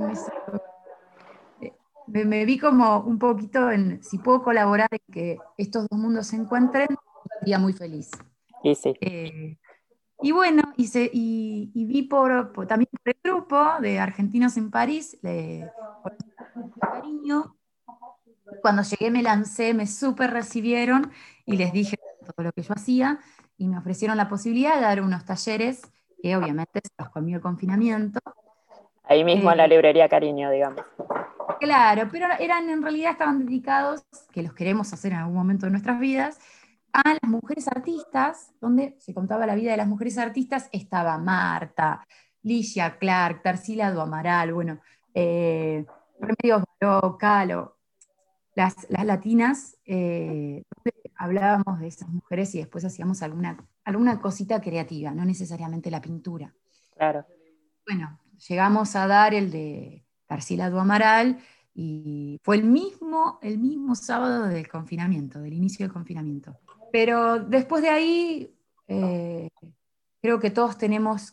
eh, 1.60 1.72
me, 2.06 2.44
vi 2.44 2.58
como 2.58 3.00
un 3.00 3.18
poquito 3.18 3.70
en, 3.70 4.02
si 4.02 4.18
puedo 4.18 4.42
colaborar 4.42 4.88
en 4.90 5.12
que 5.12 5.38
estos 5.56 5.86
dos 5.88 5.98
mundos 5.98 6.26
se 6.26 6.36
encuentren, 6.36 6.88
sería 7.38 7.58
muy 7.58 7.72
feliz. 7.72 8.10
Y 8.62 8.74
sí. 8.74 8.94
Eh, 9.00 9.56
y 10.20 10.32
bueno, 10.32 10.62
y, 10.76 11.70
y, 11.74 11.84
vi 11.84 12.02
por, 12.02 12.52
también 12.66 12.88
por 12.90 13.14
el 13.14 13.20
grupo 13.22 13.80
de 13.80 13.98
argentinos 13.98 14.56
en 14.56 14.70
París, 14.70 15.18
le, 15.22 15.70
cariño. 16.80 17.56
Cuando 18.62 18.82
llegué 18.82 19.10
me 19.10 19.22
lancé, 19.22 19.74
me 19.74 19.86
súper 19.86 20.30
recibieron 20.32 21.12
y 21.44 21.56
les 21.56 21.72
dije 21.72 21.98
todo 22.20 22.44
lo 22.44 22.52
que 22.52 22.62
yo 22.62 22.74
hacía 22.74 23.20
y 23.56 23.68
me 23.68 23.78
ofrecieron 23.78 24.16
la 24.16 24.28
posibilidad 24.28 24.74
de 24.74 24.80
dar 24.80 25.00
unos 25.02 25.24
talleres 25.24 25.82
que 26.22 26.36
obviamente 26.36 26.80
se 26.82 26.92
los 26.98 27.10
comió 27.10 27.36
el 27.36 27.42
confinamiento. 27.42 28.20
Ahí 29.04 29.24
mismo 29.24 29.50
en 29.50 29.58
la 29.58 29.64
eh, 29.66 29.68
librería 29.68 30.08
Cariño, 30.08 30.50
digamos. 30.50 30.82
Claro, 31.60 32.08
pero 32.10 32.28
eran 32.38 32.68
en 32.70 32.82
realidad 32.82 33.12
estaban 33.12 33.44
dedicados, 33.44 34.04
que 34.32 34.42
los 34.42 34.52
queremos 34.52 34.92
hacer 34.92 35.12
en 35.12 35.18
algún 35.18 35.34
momento 35.34 35.66
de 35.66 35.70
nuestras 35.70 35.98
vidas, 35.98 36.38
a 37.04 37.14
las 37.20 37.30
mujeres 37.30 37.68
artistas, 37.68 38.52
donde 38.60 38.96
se 38.98 39.14
contaba 39.14 39.46
la 39.46 39.54
vida 39.54 39.70
de 39.70 39.76
las 39.76 39.88
mujeres 39.88 40.18
artistas, 40.18 40.68
estaba 40.72 41.18
Marta, 41.18 42.06
Licia 42.42 42.98
Clark, 42.98 43.42
Tarsila 43.42 43.88
Amaral, 43.88 44.52
bueno, 44.52 44.80
eh, 45.14 45.84
Remedios 46.20 46.64
Baró, 46.80 47.16
Calo, 47.18 47.76
las, 48.54 48.74
latinas, 48.90 49.76
eh, 49.84 50.64
hablábamos 51.16 51.78
de 51.78 51.86
esas 51.86 52.08
mujeres 52.08 52.54
y 52.54 52.58
después 52.58 52.84
hacíamos 52.84 53.22
alguna, 53.22 53.56
alguna 53.84 54.20
cosita 54.20 54.60
creativa, 54.60 55.12
no 55.12 55.24
necesariamente 55.24 55.90
la 55.90 56.00
pintura. 56.00 56.52
Claro. 56.96 57.24
Bueno, 57.86 58.18
llegamos 58.48 58.96
a 58.96 59.06
dar 59.06 59.34
el 59.34 59.50
de 59.50 60.04
Tarsila 60.26 60.66
Amaral 60.66 61.38
y 61.72 62.40
fue 62.42 62.56
el 62.56 62.64
mismo, 62.64 63.38
el 63.42 63.58
mismo 63.58 63.94
sábado 63.94 64.46
del 64.46 64.68
confinamiento, 64.68 65.40
del 65.40 65.52
inicio 65.52 65.86
del 65.86 65.92
confinamiento. 65.92 66.58
Pero 66.92 67.38
después 67.38 67.82
de 67.82 67.90
ahí, 67.90 68.56
eh, 68.86 69.48
creo 70.22 70.40
que 70.40 70.50
todos 70.50 70.78
tenemos 70.78 71.32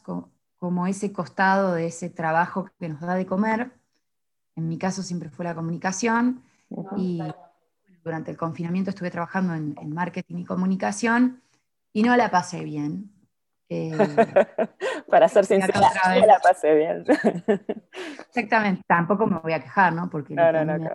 como 0.58 0.88
ese 0.88 1.12
costado 1.12 1.74
de 1.74 1.88
ese 1.88 2.10
trabajo 2.10 2.70
que 2.80 2.90
nos 2.90 3.02
da 3.02 3.16
de 3.16 3.26
comer. 3.26 3.72
En 4.56 4.68
mi 4.68 4.78
caso 4.78 5.04
siempre 5.04 5.30
fue 5.30 5.46
la 5.46 5.56
comunicación. 5.56 6.44
Y 6.98 7.22
durante 8.04 8.32
el 8.32 8.38
confinamiento 8.38 8.92
estuve 8.92 9.12
trabajando 9.12 9.54
en, 9.54 9.94
marketing 9.94 10.38
y 10.38 10.46
comunicación 10.46 11.42
y 11.92 12.04
no 12.04 12.16
la 12.16 12.30
pasé 12.30 12.64
bien. 12.64 13.12
Eh, 13.68 13.92
Para 15.10 15.28
ser 15.28 15.46
sincera, 15.46 15.80
no 16.20 16.26
la 16.26 16.40
pasé 16.40 16.76
bien. 16.76 17.04
Exactamente, 18.30 18.84
tampoco 18.88 19.26
me 19.26 19.40
voy 19.40 19.54
a 19.54 19.60
quejar, 19.60 19.94
¿no? 19.94 20.10
Porque 20.10 20.36
no, 20.36 20.52
no, 20.52 20.66
no, 20.66 20.90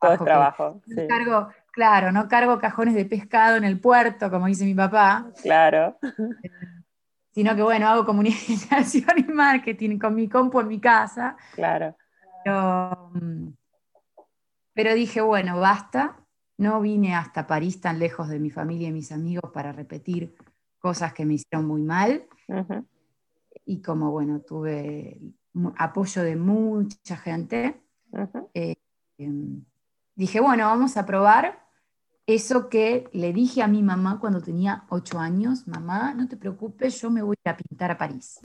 todo 0.00 0.12
es 0.12 0.24
trabajo. 0.24 0.80
Cargo, 1.08 1.48
claro, 1.72 2.12
no 2.12 2.28
cargo 2.28 2.58
cajones 2.58 2.94
de 2.94 3.04
pescado 3.04 3.56
en 3.56 3.64
el 3.64 3.80
puerto, 3.80 4.30
como 4.30 4.46
dice 4.46 4.64
mi 4.64 4.74
papá. 4.74 5.30
Claro. 5.42 5.98
Sino 7.32 7.54
que, 7.54 7.62
bueno, 7.62 7.88
hago 7.88 8.04
comunicación 8.04 9.18
y 9.18 9.22
marketing 9.24 9.98
con 9.98 10.14
mi 10.14 10.28
compu 10.28 10.60
en 10.60 10.68
mi 10.68 10.80
casa. 10.80 11.36
Claro. 11.54 11.96
Pero, 12.44 13.10
mm, 13.14 13.48
pero 14.74 14.94
dije, 14.94 15.20
bueno, 15.20 15.58
basta. 15.60 16.16
No 16.58 16.80
vine 16.80 17.14
hasta 17.14 17.46
París 17.46 17.80
tan 17.80 17.98
lejos 17.98 18.28
de 18.28 18.38
mi 18.38 18.50
familia 18.50 18.88
y 18.88 18.92
mis 18.92 19.12
amigos 19.12 19.50
para 19.50 19.72
repetir 19.72 20.34
cosas 20.78 21.14
que 21.14 21.24
me 21.24 21.34
hicieron 21.34 21.66
muy 21.66 21.82
mal. 21.82 22.26
Y 23.64 23.80
como, 23.80 24.10
bueno, 24.10 24.40
tuve 24.40 25.20
apoyo 25.76 26.22
de 26.22 26.36
mucha 26.36 27.16
gente, 27.16 27.80
eh, 28.54 28.76
dije, 30.20 30.38
bueno, 30.38 30.66
vamos 30.66 30.98
a 30.98 31.06
probar 31.06 31.66
eso 32.26 32.68
que 32.68 33.08
le 33.12 33.32
dije 33.32 33.62
a 33.62 33.68
mi 33.68 33.82
mamá 33.82 34.18
cuando 34.20 34.42
tenía 34.42 34.84
ocho 34.90 35.18
años, 35.18 35.66
mamá, 35.66 36.12
no 36.14 36.28
te 36.28 36.36
preocupes, 36.36 37.00
yo 37.00 37.10
me 37.10 37.22
voy 37.22 37.36
a 37.44 37.56
pintar 37.56 37.90
a 37.90 37.96
París. 37.96 38.38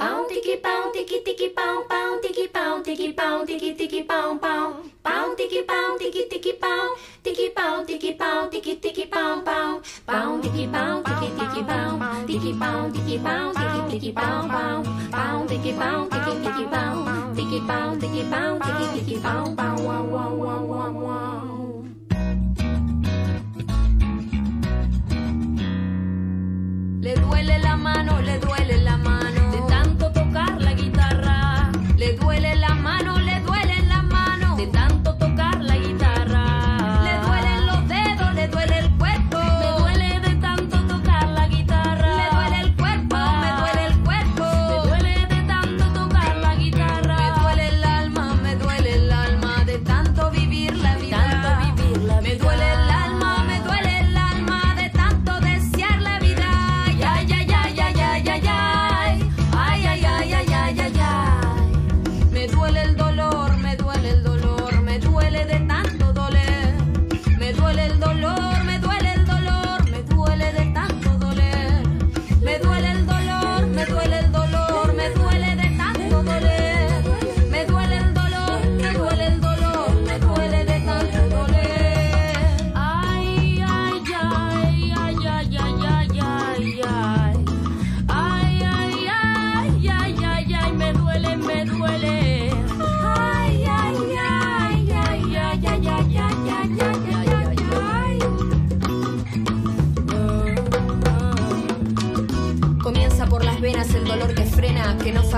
Le 27.05 27.13
duele 27.13 27.59
la 27.59 27.75
mano, 27.75 28.19
le 28.19 28.39
duele 28.39 28.64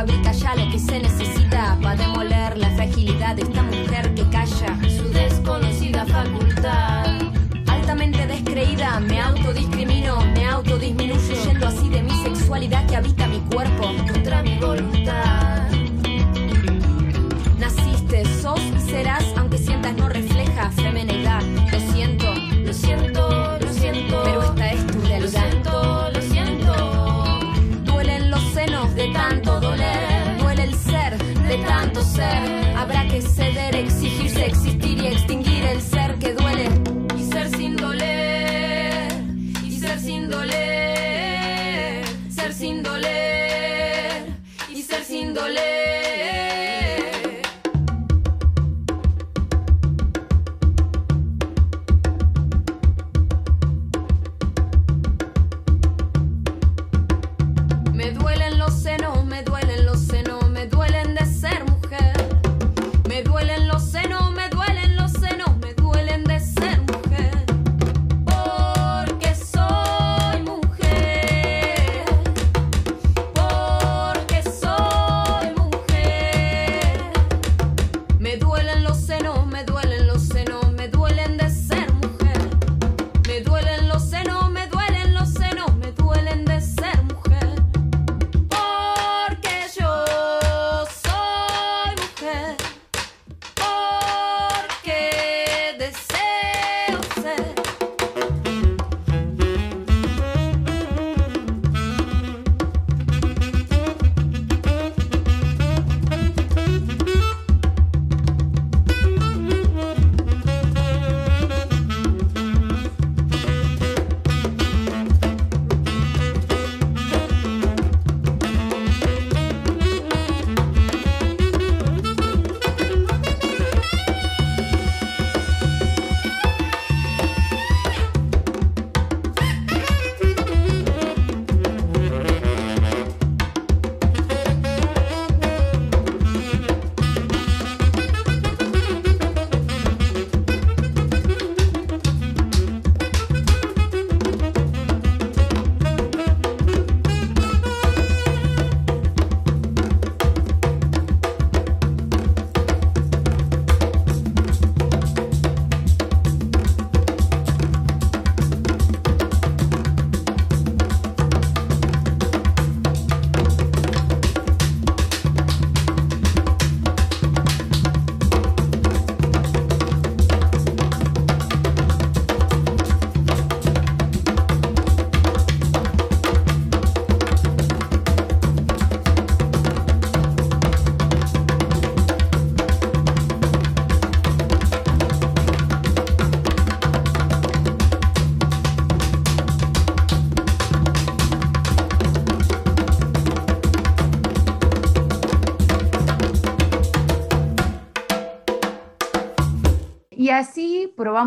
fabrica 0.07 0.31
ya 0.31 0.55
lo 0.55 0.71
que 0.71 0.79
se 0.79 0.99
necesita 0.99 1.26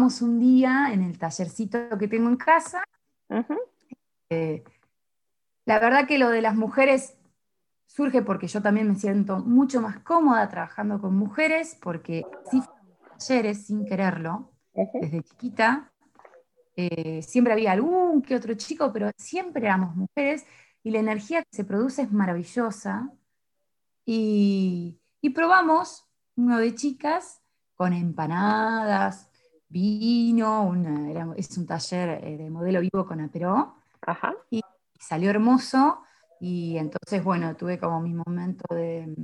un 0.00 0.38
día 0.40 0.88
en 0.92 1.02
el 1.02 1.18
tallercito 1.18 1.98
que 1.98 2.08
tengo 2.08 2.28
en 2.28 2.36
casa. 2.36 2.82
Eh, 4.30 4.64
la 5.66 5.78
verdad 5.78 6.06
que 6.06 6.18
lo 6.18 6.30
de 6.30 6.42
las 6.42 6.56
mujeres 6.56 7.16
surge 7.86 8.22
porque 8.22 8.46
yo 8.46 8.62
también 8.62 8.88
me 8.88 8.94
siento 8.94 9.38
mucho 9.40 9.80
más 9.80 9.98
cómoda 10.00 10.48
trabajando 10.48 11.00
con 11.00 11.14
mujeres, 11.16 11.76
porque 11.82 12.24
sí 12.50 12.62
talleres 13.18 13.66
sin 13.66 13.84
quererlo, 13.84 14.52
desde 14.72 15.22
chiquita. 15.22 15.92
Eh, 16.76 17.20
siempre 17.22 17.52
había 17.52 17.72
algún 17.72 18.22
que 18.22 18.36
otro 18.36 18.54
chico, 18.54 18.92
pero 18.92 19.10
siempre 19.18 19.66
éramos 19.66 19.94
mujeres 19.94 20.46
y 20.82 20.90
la 20.90 21.00
energía 21.00 21.42
que 21.42 21.56
se 21.56 21.64
produce 21.64 22.02
es 22.02 22.12
maravillosa. 22.12 23.10
Y, 24.06 24.98
y 25.20 25.30
probamos 25.30 26.06
uno 26.36 26.58
de 26.58 26.74
chicas 26.74 27.42
con 27.74 27.92
empanadas, 27.92 29.29
vino, 29.70 30.62
una- 30.64 31.10
era- 31.10 31.28
es 31.36 31.56
un 31.56 31.66
taller 31.66 32.22
eh, 32.24 32.36
de 32.36 32.50
modelo 32.50 32.80
vivo 32.80 33.06
con 33.06 33.20
aperó, 33.20 33.76
Ajá. 34.02 34.34
y 34.50 34.60
salió 34.98 35.30
hermoso. 35.30 36.02
Y 36.40 36.76
entonces, 36.76 37.22
bueno, 37.24 37.56
tuve 37.56 37.78
como 37.78 38.00
mi 38.00 38.12
momento 38.12 38.64
de, 38.74 39.14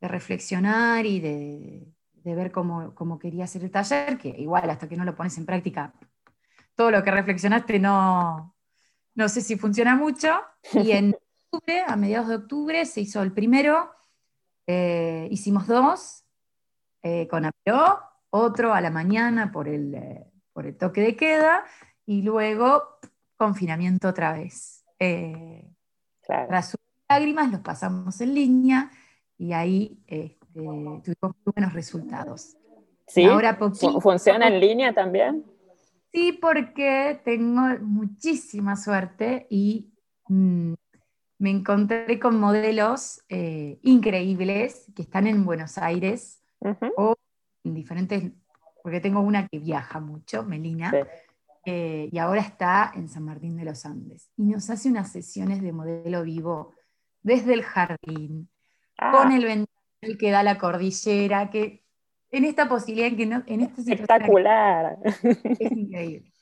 de 0.00 0.08
reflexionar 0.08 1.04
y 1.06 1.20
de, 1.20 1.86
de 2.12 2.34
ver 2.34 2.50
cómo, 2.52 2.94
cómo 2.94 3.18
quería 3.18 3.44
hacer 3.44 3.62
el 3.64 3.70
taller, 3.70 4.16
que 4.18 4.28
igual 4.28 4.68
hasta 4.70 4.88
que 4.88 4.96
no 4.96 5.04
lo 5.04 5.14
pones 5.14 5.36
en 5.38 5.46
práctica, 5.46 5.92
todo 6.74 6.90
lo 6.90 7.02
que 7.02 7.10
reflexionaste 7.10 7.78
no, 7.78 8.54
no 9.14 9.28
sé 9.28 9.40
si 9.40 9.56
funciona 9.56 9.94
mucho. 9.96 10.40
Y 10.72 10.92
en 10.92 11.14
octubre, 11.50 11.82
a 11.86 11.96
mediados 11.96 12.28
de 12.28 12.36
octubre, 12.36 12.84
se 12.86 13.00
hizo 13.02 13.22
el 13.22 13.32
primero, 13.32 13.90
eh, 14.66 15.28
hicimos 15.30 15.66
dos, 15.66 16.24
eh, 17.02 17.28
con 17.28 17.44
aperó, 17.44 18.00
otro 18.30 18.74
a 18.74 18.80
la 18.80 18.90
mañana 18.90 19.50
por 19.52 19.68
el, 19.68 19.94
eh, 19.94 20.26
por 20.52 20.66
el 20.66 20.76
toque 20.76 21.00
de 21.00 21.16
queda, 21.16 21.64
y 22.04 22.22
luego 22.22 22.82
confinamiento 23.36 24.08
otra 24.08 24.32
vez. 24.32 24.84
Eh, 24.98 25.68
Claro. 26.22 26.48
tras 26.48 26.70
sus 26.70 26.80
lágrimas 27.08 27.52
los 27.52 27.60
pasamos 27.60 28.20
en 28.20 28.34
línea 28.34 28.90
y 29.38 29.52
ahí 29.52 30.02
este, 30.08 30.38
tuvimos 30.52 31.02
muy 31.20 31.52
buenos 31.54 31.72
resultados. 31.72 32.56
¿Sí? 33.06 33.24
Ahora 33.24 33.56
poquito- 33.58 34.00
¿Funciona 34.00 34.48
en 34.48 34.58
línea 34.58 34.92
también? 34.92 35.44
Sí, 36.12 36.32
porque 36.32 37.20
tengo 37.24 37.60
muchísima 37.82 38.74
suerte 38.74 39.46
y 39.50 39.92
mm, 40.28 40.72
me 41.38 41.50
encontré 41.50 42.18
con 42.18 42.40
modelos 42.40 43.20
eh, 43.28 43.78
increíbles 43.82 44.86
que 44.96 45.02
están 45.02 45.28
en 45.28 45.44
Buenos 45.44 45.78
Aires 45.78 46.42
o 46.96 47.14
diferentes, 47.74 48.32
porque 48.82 49.00
tengo 49.00 49.20
una 49.20 49.46
que 49.48 49.58
viaja 49.58 50.00
mucho, 50.00 50.42
Melina, 50.44 50.90
Sí. 50.90 50.96
eh, 51.66 52.08
y 52.12 52.18
ahora 52.18 52.40
está 52.40 52.92
en 52.94 53.08
San 53.08 53.24
Martín 53.24 53.56
de 53.56 53.64
los 53.64 53.84
Andes. 53.86 54.30
Y 54.36 54.44
nos 54.44 54.70
hace 54.70 54.88
unas 54.88 55.10
sesiones 55.10 55.60
de 55.62 55.72
modelo 55.72 56.22
vivo 56.22 56.72
desde 57.22 57.54
el 57.54 57.62
jardín, 57.62 58.48
Ah, 58.98 59.12
con 59.12 59.32
el 59.32 59.44
ventanal 59.44 60.18
que 60.18 60.30
da 60.30 60.42
la 60.42 60.56
cordillera, 60.56 61.50
que 61.50 61.84
en 62.30 62.44
esta 62.44 62.68
posibilidad, 62.68 63.14
que 63.16 63.26
no, 63.26 63.42
en 63.46 63.60
esta 63.62 63.80
espectacular. 63.82 64.98
es 65.04 65.72
increíble. 65.72 66.32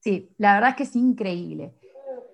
Sí, 0.00 0.32
la 0.38 0.54
verdad 0.54 0.70
es 0.70 0.76
que 0.76 0.82
es 0.84 0.96
increíble. 0.96 1.74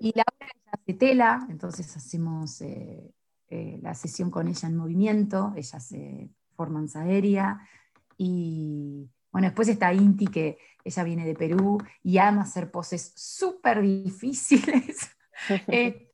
Y 0.01 0.13
la 0.15 0.23
otra 0.23 0.49
ella 0.55 0.71
hace 0.73 0.95
tela, 0.95 1.47
entonces 1.51 1.97
hacemos 1.97 2.61
eh, 2.61 3.13
eh, 3.49 3.79
la 3.83 3.95
sesión 3.95 4.31
con 4.31 4.47
ella 4.49 4.69
en 4.69 4.77
movimiento, 4.77 5.53
ella 5.57 5.79
hace 5.79 6.31
performance 6.57 6.97
aérea. 6.97 7.61
Y 8.17 9.11
bueno, 9.31 9.49
después 9.49 9.69
está 9.69 9.93
Inti, 9.93 10.27
que 10.27 10.59
ella 10.85 11.05
viene 11.05 11.27
de 11.27 11.35
Perú 11.35 11.79
y 12.03 12.19
ama 12.19 12.43
hacer 12.43 12.71
poses 12.71 13.13
súper 13.15 13.83
difíciles. 13.83 15.11
Eh, 15.69 16.11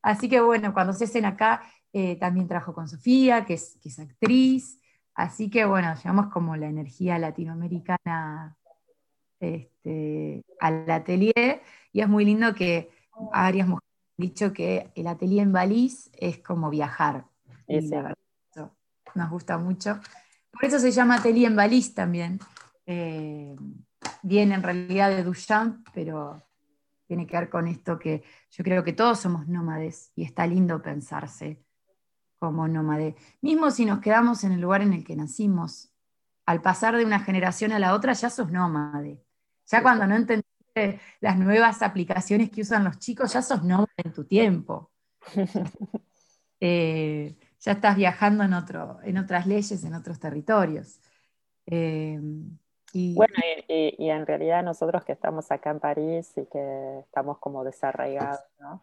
así 0.00 0.28
que 0.28 0.40
bueno, 0.40 0.72
cuando 0.72 0.92
se 0.92 1.06
hacen 1.06 1.24
acá, 1.24 1.60
eh, 1.92 2.14
también 2.20 2.46
trabajo 2.46 2.72
con 2.72 2.86
Sofía, 2.86 3.44
que 3.44 3.54
es, 3.54 3.76
que 3.82 3.88
es 3.88 3.98
actriz. 3.98 4.80
Así 5.12 5.50
que 5.50 5.64
bueno, 5.64 5.92
llevamos 5.96 6.32
como 6.32 6.54
la 6.54 6.68
energía 6.68 7.18
latinoamericana 7.18 8.56
este, 9.40 10.44
al 10.60 10.88
atelier 10.88 11.62
y 11.92 12.00
es 12.00 12.08
muy 12.08 12.24
lindo 12.24 12.54
que 12.54 12.90
varias 13.32 13.66
mujeres 13.66 13.88
han 14.16 14.22
dicho 14.22 14.52
que 14.52 14.92
el 14.94 15.08
atelier 15.08 15.42
en 15.42 15.52
Baliz 15.52 16.10
es 16.14 16.38
como 16.38 16.70
viajar. 16.70 17.24
Y 17.66 17.80
la 17.88 18.02
verdad, 18.02 18.17
nos 19.14 19.30
gusta 19.30 19.58
mucho. 19.58 20.00
Por 20.50 20.64
eso 20.64 20.78
se 20.78 20.90
llama 20.90 21.16
atelier 21.16 21.50
en 21.50 21.56
Baliz 21.56 21.94
también. 21.94 22.38
Eh, 22.86 23.54
viene 24.22 24.54
en 24.54 24.62
realidad 24.62 25.10
de 25.10 25.22
Duchamp, 25.22 25.86
pero 25.92 26.42
tiene 27.06 27.26
que 27.26 27.36
ver 27.36 27.48
con 27.48 27.66
esto 27.66 27.98
que 27.98 28.22
yo 28.50 28.64
creo 28.64 28.84
que 28.84 28.92
todos 28.92 29.20
somos 29.20 29.48
nómades 29.48 30.12
y 30.14 30.24
está 30.24 30.46
lindo 30.46 30.82
pensarse 30.82 31.62
como 32.38 32.68
nómade. 32.68 33.16
Mismo 33.40 33.70
si 33.70 33.84
nos 33.84 34.00
quedamos 34.00 34.44
en 34.44 34.52
el 34.52 34.60
lugar 34.60 34.82
en 34.82 34.92
el 34.92 35.04
que 35.04 35.16
nacimos, 35.16 35.92
al 36.46 36.62
pasar 36.62 36.96
de 36.96 37.04
una 37.04 37.20
generación 37.20 37.72
a 37.72 37.78
la 37.78 37.94
otra 37.94 38.12
ya 38.12 38.30
sos 38.30 38.50
nómade. 38.50 39.22
Ya 39.66 39.82
cuando 39.82 40.06
no 40.06 40.16
entendiste 40.16 41.00
las 41.20 41.38
nuevas 41.38 41.82
aplicaciones 41.82 42.50
que 42.50 42.62
usan 42.62 42.84
los 42.84 42.98
chicos, 42.98 43.32
ya 43.32 43.42
sos 43.42 43.64
nómade 43.64 43.88
en 43.96 44.12
tu 44.12 44.24
tiempo. 44.24 44.90
Eh, 46.60 47.38
ya 47.60 47.72
estás 47.72 47.96
viajando 47.96 48.44
en, 48.44 48.52
otro, 48.54 48.98
en 49.02 49.18
otras 49.18 49.46
leyes, 49.46 49.82
en 49.84 49.94
otros 49.94 50.18
territorios. 50.18 51.00
Eh, 51.66 52.20
y, 52.92 53.14
Bueno, 53.14 53.34
y, 53.68 53.74
y- 53.74 53.94
y 54.06 54.10
en 54.10 54.26
realidad 54.26 54.62
nosotros 54.62 55.04
que 55.04 55.12
estamos 55.12 55.50
acá 55.50 55.70
en 55.70 55.80
París 55.80 56.32
y 56.36 56.46
que 56.46 57.00
estamos 57.00 57.38
como 57.38 57.64
desarraigados, 57.64 58.40
¿no? 58.60 58.82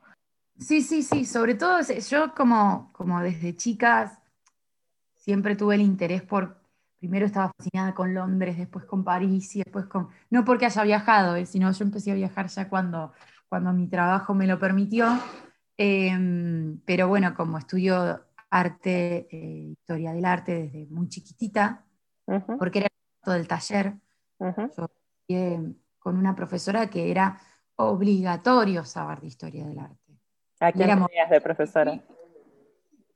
Sí, 0.60 0.82
sí, 0.82 1.04
sí, 1.04 1.26
sobre 1.26 1.56
todo 1.56 1.80
yo 1.82 2.34
como, 2.34 2.92
como 2.94 3.20
desde 3.22 3.56
chicas 3.56 4.20
siempre 5.18 5.56
tuve 5.56 5.76
el 5.76 5.82
interés 5.82 6.22
por, 6.22 6.58
primero 7.00 7.26
estaba 7.26 7.52
fascinada 7.58 7.94
con 7.94 8.14
Londres, 8.14 8.58
después 8.58 8.86
con 8.86 9.04
París 9.04 9.56
y 9.56 9.64
después 9.64 9.86
con, 9.86 10.10
no 10.30 10.46
porque 10.46 10.66
haya 10.66 10.84
viajado, 10.84 11.36
eh, 11.36 11.46
sino 11.46 11.72
yo 11.72 11.84
empecé 11.84 12.12
a 12.12 12.16
viajar 12.16 12.48
ya 12.48 12.70
cuando, 12.70 13.12
cuando 13.50 13.74
mi 13.74 13.88
trabajo 13.88 14.34
me 14.34 14.48
lo 14.48 14.60
permitió, 14.60 15.08
Em, 15.78 16.80
pero 16.86 17.10
bueno, 17.10 17.36
como 17.36 17.58
estudio 17.58 18.24
arte, 18.60 19.28
eh, 19.30 19.72
historia 19.72 20.14
del 20.14 20.24
arte 20.26 20.54
desde 20.54 20.86
muy 20.88 21.10
chiquitita, 21.10 21.86
Ujú, 22.28 22.58
porque 22.58 22.80
era 22.80 22.88
todo 23.24 23.36
el 23.36 23.48
taller, 23.48 23.94
ujú. 24.40 24.62
yo 24.76 24.86
estudié 24.86 25.76
con 26.00 26.18
una 26.18 26.34
profesora 26.36 26.90
que 26.90 27.12
era 27.12 27.38
obligatorio 27.76 28.84
saber 28.86 29.20
de 29.22 29.28
historia 29.28 29.68
del 29.68 29.80
arte. 29.80 30.20
¿A 30.62 30.72
quién 30.72 30.84
éramos- 30.90 31.10
tenías 31.10 31.30
de 31.30 31.42
profesora? 31.42 32.04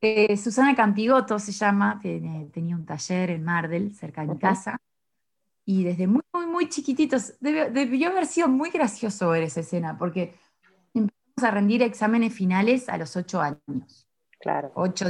Eh, 0.02 0.36
Susana 0.38 0.75
Campigoto 0.75 1.39
se 1.39 1.52
llama, 1.52 1.99
tiene- 2.02 2.49
tenía 2.54 2.75
un 2.75 2.86
taller 2.86 3.32
en 3.32 3.43
Mardel, 3.43 3.93
cerca 3.95 4.21
de 4.21 4.28
mi 4.28 4.34
Ujú. 4.34 4.41
casa, 4.41 4.78
y 5.65 5.84
desde 5.84 6.08
muy, 6.08 6.21
muy, 6.34 6.47
muy 6.47 6.69
chiquititos, 6.69 7.34
debió, 7.39 7.69
debió 7.71 8.10
haber 8.10 8.25
sido 8.25 8.47
muy 8.49 8.69
gracioso 8.71 9.30
ver 9.30 9.43
esa 9.43 9.60
escena, 9.62 9.97
porque 9.97 10.36
empezamos 10.93 11.43
a 11.43 11.52
rendir 11.52 11.82
exámenes 11.84 12.34
finales 12.34 12.89
a 12.89 12.97
los 12.97 13.15
ocho 13.15 13.39
años, 13.41 14.08
Claro. 14.39 14.71
ocho 14.75 15.10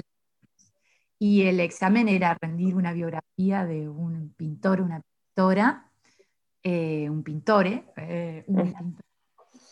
y 1.19 1.43
el 1.43 1.59
examen 1.59 2.07
era 2.07 2.37
rendir 2.41 2.75
una 2.75 2.93
biografía 2.93 3.65
de 3.65 3.89
un 3.89 4.33
pintor, 4.37 4.81
una 4.81 5.01
pintora, 5.35 5.91
eh, 6.63 7.09
un 7.09 7.23
pintore, 7.23 7.85
eh, 7.97 8.43
un 8.47 8.63
pintor, 8.63 9.05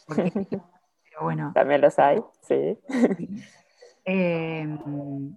porque- 0.05 0.31
pero 1.03 1.21
bueno, 1.23 1.51
También 1.55 1.81
los 1.81 1.97
hay, 1.99 2.19
sí. 2.41 2.77
Sí. 3.17 3.29
Eh, 4.05 4.67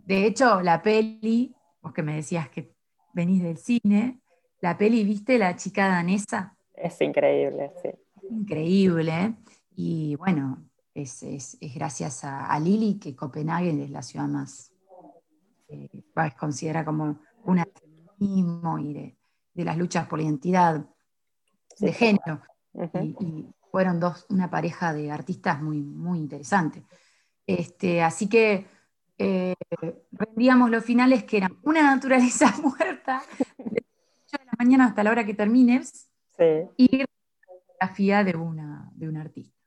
de 0.05 0.27
hecho, 0.27 0.61
la 0.61 0.81
peli, 0.83 1.55
vos 1.83 1.92
que 1.92 2.03
me 2.03 2.16
decías 2.16 2.49
que 2.51 2.73
venís 3.12 3.42
del 3.42 3.57
cine, 3.59 4.20
la 4.61 4.77
peli, 4.79 5.03
¿viste? 5.05 5.38
La 5.38 5.57
chica 5.57 5.88
danesa, 5.88 6.57
Es 6.75 7.01
increíble, 7.01 7.73
sí. 7.83 7.88
increíble. 8.31 9.35
Y 9.75 10.14
bueno, 10.16 10.62
es, 10.94 11.23
es- 11.23 11.57
es 11.61 11.75
gracias 11.75 12.25
a, 12.25 12.46
a 12.46 12.61
Lili 12.61 12.99
que 12.99 13.16
Copenhague 13.16 13.70
es 13.83 13.90
la 13.90 14.03
ciudad 14.03 14.29
más, 14.29 14.69
eh, 15.70 16.04
va, 16.16 16.26
es 16.26 16.35
considerada 16.35 16.85
como 16.85 17.20
una 17.44 17.64
del 17.64 17.72
feminismo 18.18 18.78
y 18.78 18.92
de, 18.92 19.16
de 19.54 19.64
las 19.64 19.76
luchas 19.78 20.06
por 20.06 20.18
la 20.18 20.24
identidad 20.24 20.85
de 21.78 21.92
género 21.92 22.42
y, 22.74 23.16
y 23.24 23.54
fueron 23.70 24.00
dos, 24.00 24.26
una 24.28 24.50
pareja 24.50 24.92
de 24.92 25.11
artistas 25.11 25.62
muy, 25.62 25.80
muy 25.80 26.18
interesante. 26.18 26.83
Este, 27.46 28.02
así 28.02 28.28
que 28.28 28.66
eh, 29.18 29.54
rendíamos 30.12 30.70
los 30.70 30.85
finales 30.85 31.24
que 31.24 31.37
eran 31.38 31.59
una 31.62 31.83
naturaleza 31.83 32.54
muerta, 32.62 33.22
de 33.59 33.85
8 34.26 34.37
de 34.38 34.44
la 34.44 34.52
mañana 34.59 34.87
hasta 34.87 35.02
la 35.04 35.11
hora 35.11 35.24
que 35.24 35.35
termines, 35.35 36.06
Sí. 36.38 36.44
y 36.78 36.98
la 36.98 37.06
fotografía 37.46 38.24
de, 38.24 38.35
una, 38.35 38.90
de 38.94 39.09
un 39.09 39.18
artista. 39.18 39.59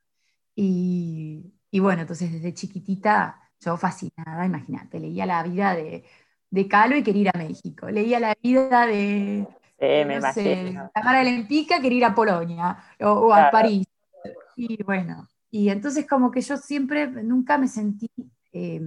Y, 0.56 1.52
y 1.70 1.78
bueno, 1.78 2.00
entonces 2.02 2.32
desde 2.32 2.52
chiquitita, 2.52 3.43
yo 3.60 3.76
fascinada, 3.76 4.44
imagínate, 4.46 5.00
leía 5.00 5.26
la 5.26 5.42
vida 5.42 5.74
de, 5.74 6.04
de 6.50 6.68
Calo 6.68 6.96
y 6.96 7.02
quería 7.02 7.22
ir 7.22 7.30
a 7.34 7.38
México, 7.38 7.88
leía 7.88 8.20
la 8.20 8.34
vida 8.42 8.86
de, 8.86 9.46
Sí, 9.78 10.04
me 10.06 10.20
no 10.20 10.32
sé, 10.32 10.74
Tamara 10.94 11.24
Lempica 11.24 11.80
quería 11.80 11.98
ir 11.98 12.04
a 12.04 12.14
Polonia 12.14 12.78
o, 13.00 13.10
o 13.10 13.34
a. 13.34 13.50
París. 13.50 13.86
Y 14.56 14.82
bueno, 14.84 15.28
y 15.50 15.68
entonces 15.68 16.06
como 16.06 16.30
que 16.30 16.40
yo 16.40 16.56
siempre, 16.56 17.08
nunca 17.08 17.58
me 17.58 17.68
sentí 17.68 18.08
eh, 18.52 18.80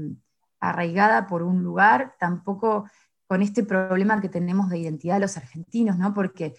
arraigada 0.60 1.28
por 1.28 1.44
un 1.44 1.62
lugar, 1.62 2.16
tampoco 2.20 2.90
con 3.28 3.42
este 3.42 3.64
problema 3.64 4.22
que 4.22 4.30
tenemos 4.30 4.70
de 4.70 4.80
identidad 4.80 5.20
los 5.20 5.36
argentinos, 5.36 5.98
¿no? 5.98 6.14
Porque 6.14 6.56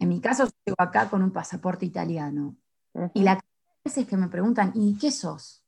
en 0.00 0.08
mi 0.08 0.20
caso 0.20 0.44
yo 0.44 0.50
llego 0.66 0.76
acá 0.78 1.08
con 1.08 1.22
un 1.22 1.30
pasaporte 1.30 1.86
italiano. 1.86 2.56
Y 3.14 3.22
la 3.22 3.36
de 3.36 3.40
veces 3.84 4.06
que 4.06 4.16
me 4.16 4.28
preguntan, 4.28 4.72
¿y 4.74 4.98
qué 4.98 5.12
sos? 5.12 5.64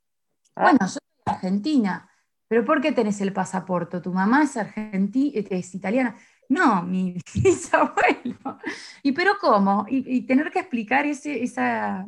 Ah. 0.57 0.65
Bueno, 0.65 0.89
soy 0.89 1.01
argentina. 1.25 2.09
¿Pero 2.49 2.65
por 2.65 2.81
qué 2.81 2.93
tenés 2.93 3.21
el 3.21 3.33
pasaporte? 3.33 4.01
¿Tu 4.01 4.13
mamá 4.13 4.43
es, 4.43 4.57
argenti- 4.57 5.33
es 5.35 5.75
italiana? 5.75 6.17
No, 6.49 6.83
mi 6.83 7.17
bisabuelo. 7.35 8.59
¿Y 9.03 9.13
pero 9.13 9.33
cómo? 9.41 9.87
Y, 9.89 10.17
y 10.17 10.27
tener 10.27 10.51
que 10.51 10.61
explicar 10.61 11.07
ese, 11.07 11.43
esa, 11.43 12.07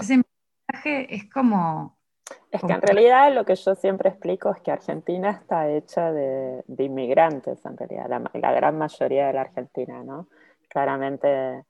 ese 0.00 0.22
mensaje 0.70 1.14
es 1.14 1.30
como... 1.30 1.96
Es 2.50 2.60
que 2.62 2.72
en 2.72 2.82
realidad 2.82 3.32
lo 3.34 3.44
que 3.44 3.54
yo 3.54 3.74
siempre 3.74 4.08
explico 4.08 4.50
es 4.50 4.60
que 4.60 4.72
Argentina 4.72 5.30
está 5.30 5.68
hecha 5.68 6.10
de, 6.10 6.64
de 6.66 6.84
inmigrantes, 6.84 7.64
en 7.64 7.76
realidad, 7.76 8.08
la, 8.08 8.30
la 8.32 8.52
gran 8.52 8.78
mayoría 8.78 9.26
de 9.28 9.32
la 9.34 9.42
Argentina, 9.42 10.02
¿no? 10.02 10.28
Claramente 10.68 11.64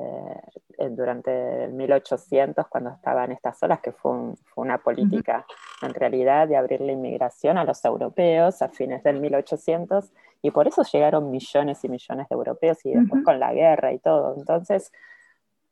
eh, 0.00 0.40
eh, 0.78 0.88
durante 0.90 1.64
el 1.64 1.72
1800, 1.72 2.66
cuando 2.68 2.90
estaban 2.90 3.32
estas 3.32 3.60
olas, 3.62 3.80
que 3.80 3.92
fue, 3.92 4.12
un- 4.12 4.36
fue 4.36 4.64
una 4.64 4.78
política 4.78 5.44
en 5.82 5.92
realidad 5.94 6.46
de 6.48 6.56
abrir 6.56 6.80
la 6.80 6.92
inmigración 6.92 7.58
a 7.58 7.64
los 7.64 7.84
europeos 7.84 8.62
a 8.62 8.68
fines 8.68 9.02
del 9.02 9.20
1800, 9.20 10.12
y 10.42 10.50
por 10.52 10.68
eso 10.68 10.82
llegaron 10.84 11.30
millones 11.30 11.82
y 11.84 11.88
millones 11.88 12.28
de 12.28 12.34
europeos 12.34 12.78
y 12.86 12.90
después 12.92 13.20
Ujú. 13.20 13.24
con 13.24 13.40
la 13.40 13.52
guerra 13.52 13.92
y 13.92 13.98
todo. 13.98 14.34
Entonces, 14.36 14.92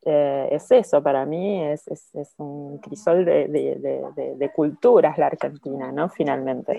eh, 0.05 0.49
es 0.53 0.71
eso, 0.71 1.03
para 1.03 1.25
mí 1.27 1.65
es, 1.65 1.87
es- 1.89 2.15
es 2.15 2.35
un 2.39 2.79
crisol 2.79 3.25
de- 3.25 3.49
de- 3.49 4.05
de- 4.15 4.35
de 4.37 4.53
culturas 4.53 5.19
la 5.19 5.27
Argentina, 5.27 5.91
¿no? 5.93 6.09
Finalmente. 6.09 6.79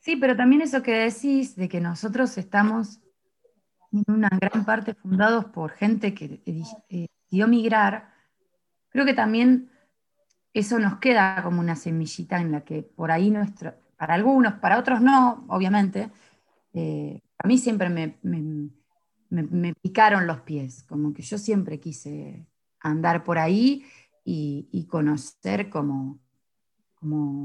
Sí, 0.00 0.16
pero 0.16 0.36
también 0.36 0.62
eso 0.62 0.82
que 0.82 0.92
decís 0.92 1.54
de 1.56 1.68
que 1.68 1.80
nosotros 1.80 2.36
estamos 2.38 3.00
en 3.92 4.04
una 4.08 4.28
gran 4.40 4.64
parte 4.64 4.94
fundados 4.94 5.46
por 5.46 5.72
gente 5.72 6.14
que 6.14 6.40
eh, 6.46 6.62
decidió 6.88 7.48
migrar, 7.48 8.12
creo 8.90 9.04
que 9.04 9.14
también 9.14 9.70
eso 10.52 10.78
nos 10.78 10.98
queda 10.98 11.42
como 11.42 11.60
una 11.60 11.76
semillita 11.76 12.40
en 12.40 12.52
la 12.52 12.62
que 12.64 12.82
por 12.82 13.10
ahí 13.10 13.30
nuestro, 13.30 13.74
para 13.96 14.14
algunos, 14.14 14.54
para 14.54 14.78
otros 14.78 15.00
no, 15.00 15.44
obviamente, 15.48 16.10
eh, 16.72 17.20
a 17.38 17.46
mí 17.46 17.58
siempre 17.58 17.88
me, 17.88 18.18
me- 18.22 18.70
me- 19.30 19.74
picaron 19.74 20.26
los 20.26 20.40
pies, 20.40 20.82
como 20.84 21.12
que 21.14 21.22
yo 21.22 21.38
siempre 21.38 21.78
quise 21.80 22.46
andar 22.80 23.22
por 23.24 23.38
ahí 23.38 23.84
y, 24.24 24.68
y 24.72 24.86
conocer 24.86 25.70
como, 25.70 26.18
como 26.94 27.44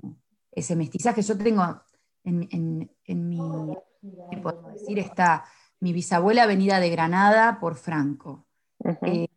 ese 0.51 0.75
mestizaje. 0.75 1.21
Yo 1.21 1.37
tengo 1.37 1.81
en, 2.23 2.47
en- 2.51 2.91
en 3.05 3.29
mi, 3.29 3.39
¿qué 4.31 4.37
podemos 4.37 4.73
decir? 4.73 4.99
Está 4.99 5.45
mi 5.79 5.93
bisabuela 5.93 6.45
venida 6.45 6.79
de 6.79 6.89
Granada 6.89 7.59
por 7.59 7.75
Franco, 7.75 8.47
eh, 9.05 9.27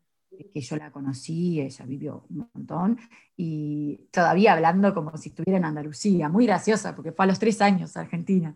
que 0.55 0.61
yo 0.61 0.77
la 0.77 0.91
conocí, 0.91 1.61
ella 1.61 1.85
vivió 1.85 2.25
un 2.31 2.49
montón, 2.55 2.99
y 3.37 4.09
todavía 4.13 4.53
hablando 4.55 4.95
como 4.95 5.17
si 5.17 5.31
estuviera 5.31 5.59
en 5.59 5.65
Andalucía, 5.65 6.29
muy 6.29 6.47
graciosa, 6.47 6.95
porque 6.95 7.13
fue 7.13 7.25
a 7.25 7.29
los 7.29 7.39
tres 7.39 7.61
años 7.61 7.97
a 7.97 8.01
Argentina. 8.01 8.55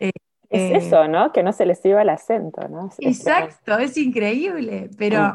es 0.00 0.12
eh, 0.50 0.76
eso, 0.76 1.08
¿no? 1.08 1.32
Que 1.32 1.42
no 1.42 1.52
se 1.52 1.66
les 1.66 1.84
iba 1.84 2.02
el 2.02 2.08
acento, 2.10 2.68
¿no? 2.68 2.86
Es- 2.86 3.00
Exacto, 3.00 3.78
es 3.78 3.96
increíble. 3.96 4.90
Pero 4.96 5.34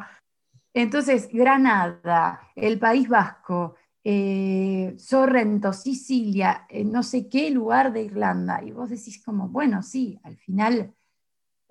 entonces, 0.73 1.30
Granada, 1.32 2.41
el 2.56 2.80
País 2.80 3.10
Vasco, 3.10 3.75
eh, 4.04 4.95
Sorrento, 4.97 5.73
Sicilia, 5.73 6.65
eh, 6.69 6.86
no 6.86 7.04
sé 7.04 7.28
qué 7.30 7.52
lugar 7.52 7.91
de 7.91 8.04
Irlanda, 8.04 8.62
y 8.63 8.71
vos 8.71 8.89
decís 8.89 9.21
como, 9.23 9.49
bueno, 9.49 9.84
sí, 9.84 10.19
al 10.23 10.38
final 10.38 10.93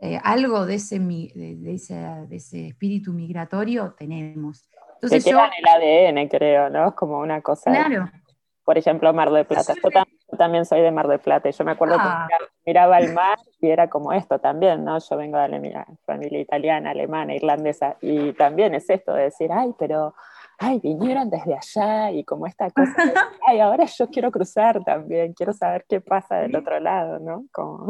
eh, 0.00 0.18
algo 0.22 0.64
de 0.66 0.74
ese, 0.76 0.98
de, 1.00 1.56
de 1.56 1.74
ese, 1.74 1.94
de 1.94 2.36
ese 2.36 2.68
espíritu 2.68 3.12
migratorio 3.12 3.94
tenemos. 3.98 4.68
Entonces 4.94 5.24
yo, 5.24 5.30
queda 5.38 5.46
en 5.46 5.52
el 5.58 6.16
ADN, 6.22 6.28
creo, 6.28 6.70
¿no? 6.70 6.88
Es 6.88 6.94
como 6.94 7.18
una 7.18 7.40
cosa. 7.42 7.70
claro, 7.70 8.10
Por 8.64 8.76
ejemplo, 8.78 9.12
Mar 9.14 9.30
del 9.30 9.46
Plata. 9.46 9.74
Yo, 9.74 9.90
tam- 9.90 10.06
yo 10.30 10.36
también 10.36 10.64
soy 10.66 10.80
de 10.82 10.90
Mar 10.90 11.08
del 11.08 11.20
Plata 11.20 11.48
y 11.48 11.52
yo 11.52 11.64
me 11.64 11.72
acuerdo 11.72 11.96
Ah. 11.98 12.26
que 12.28 12.34
miraba, 12.34 12.50
miraba 12.66 12.98
el 12.98 13.12
mar 13.14 13.38
y 13.60 13.68
era 13.70 13.88
como 13.88 14.12
esto 14.12 14.38
también, 14.40 14.84
¿no? 14.84 14.98
Yo 14.98 15.16
vengo 15.16 15.38
de 15.38 15.48
la 15.48 15.58
mi- 15.58 15.72
familia 16.04 16.40
italiana, 16.40 16.90
alemana, 16.90 17.34
irlandesa 17.34 17.96
y 18.02 18.32
también 18.34 18.74
es 18.74 18.90
esto 18.90 19.14
de 19.14 19.24
decir, 19.24 19.50
ay, 19.52 19.72
pero, 19.78 20.14
ay, 20.58 20.80
vinieron 20.80 21.30
desde 21.30 21.54
allá 21.54 22.10
y 22.10 22.24
como 22.24 22.46
esta 22.46 22.68
cosa, 22.70 22.92
de, 23.06 23.14
ay, 23.46 23.60
ahora 23.60 23.84
yo 23.86 24.08
quiero 24.08 24.30
cruzar 24.30 24.82
también, 24.84 25.32
quiero 25.32 25.52
saber 25.52 25.84
qué 25.88 26.00
pasa 26.00 26.36
del 26.36 26.54
otro 26.56 26.78
lado, 26.80 27.18
¿no? 27.20 27.44
Como, 27.52 27.86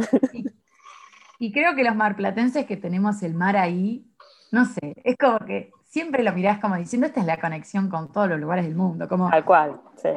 y 1.39 1.53
creo 1.53 1.75
que 1.75 1.85
los 1.85 1.95
marplatenses 1.95 2.67
que 2.67 2.77
tenemos 2.77 3.23
el 3.23 3.35
mar 3.35 3.57
ahí, 3.57 4.11
no 4.51 4.65
sé, 4.65 4.95
es 5.05 5.17
como 5.17 5.39
que 5.41 5.71
siempre 5.85 6.23
lo 6.23 6.33
mirás 6.33 6.59
como 6.59 6.77
diciendo, 6.77 7.07
esta 7.07 7.21
es 7.21 7.27
la 7.27 7.41
conexión 7.41 7.89
con 7.89 8.13
todos 8.13 8.29
los 8.29 8.41
lugares 8.41 8.65
del 8.65 8.75
mundo, 8.77 9.09
como... 9.09 9.31
tal 9.31 9.45
cual, 9.45 9.81
sí. 9.97 10.11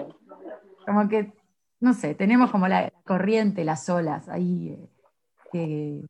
Como 0.85 1.07
que, 1.07 1.33
no 1.79 1.93
sé, 1.93 2.15
tenemos 2.15 2.51
como 2.51 2.67
la, 2.67 2.91
corriente, 3.05 3.63
las 3.63 3.87
olas 3.89 4.27
ahí, 4.29 4.69
eh, 4.69 4.89
que 5.51 6.05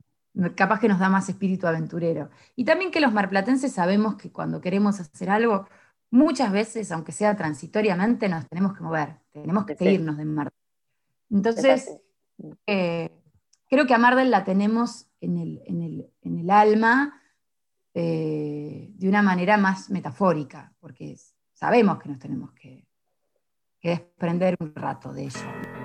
capaz 0.56 0.80
que 0.80 0.88
nos 0.88 1.00
da 1.00 1.10
más 1.10 1.28
espíritu 1.28 1.68
aventurero. 1.68 2.30
Y 2.56 2.64
también 2.64 2.92
que 2.92 3.02
los 3.02 3.12
marplatenses 3.12 3.74
sabemos 3.74 4.16
que 4.16 4.32
cuando 4.32 4.62
queremos 4.62 5.00
hacer 5.00 5.30
algo, 5.30 5.68
muchas 6.10 6.52
veces, 6.52 6.92
aunque 6.92 7.12
sea 7.12 7.36
transitoriamente, 7.36 8.30
nos 8.30 8.48
tenemos 8.48 8.78
que 8.78 8.84
mover, 8.84 9.18
tenemos 9.32 9.66
que 9.66 9.76
Sí. 9.76 9.86
irnos 9.86 10.18
de 10.18 10.26
Mar. 10.26 10.48
Es 10.48 11.36
Entonces, 11.36 12.02
eh, 12.66 13.21
creo 13.72 13.88
que 13.88 13.94
a 13.94 13.98
Mardel 13.98 14.30
la 14.30 14.44
tenemos 14.44 15.08
en 15.22 15.38
el, 15.38 15.62
en 15.66 15.82
el- 15.82 16.12
en 16.22 16.38
el 16.38 16.50
alma 16.52 17.22
eh, 17.94 18.90
de 18.94 19.10
una 19.10 19.22
manera 19.22 19.58
más 19.58 19.90
metafórica, 19.90 20.74
porque 20.80 21.18
sabemos 21.54 22.00
que 22.00 22.10
nos 22.10 22.20
tenemos 22.20 22.52
que, 22.54 22.86
que 23.80 23.90
desprender 23.90 24.56
un 24.60 24.74
rato 24.76 25.12
de 25.14 25.24
ello. 25.24 25.81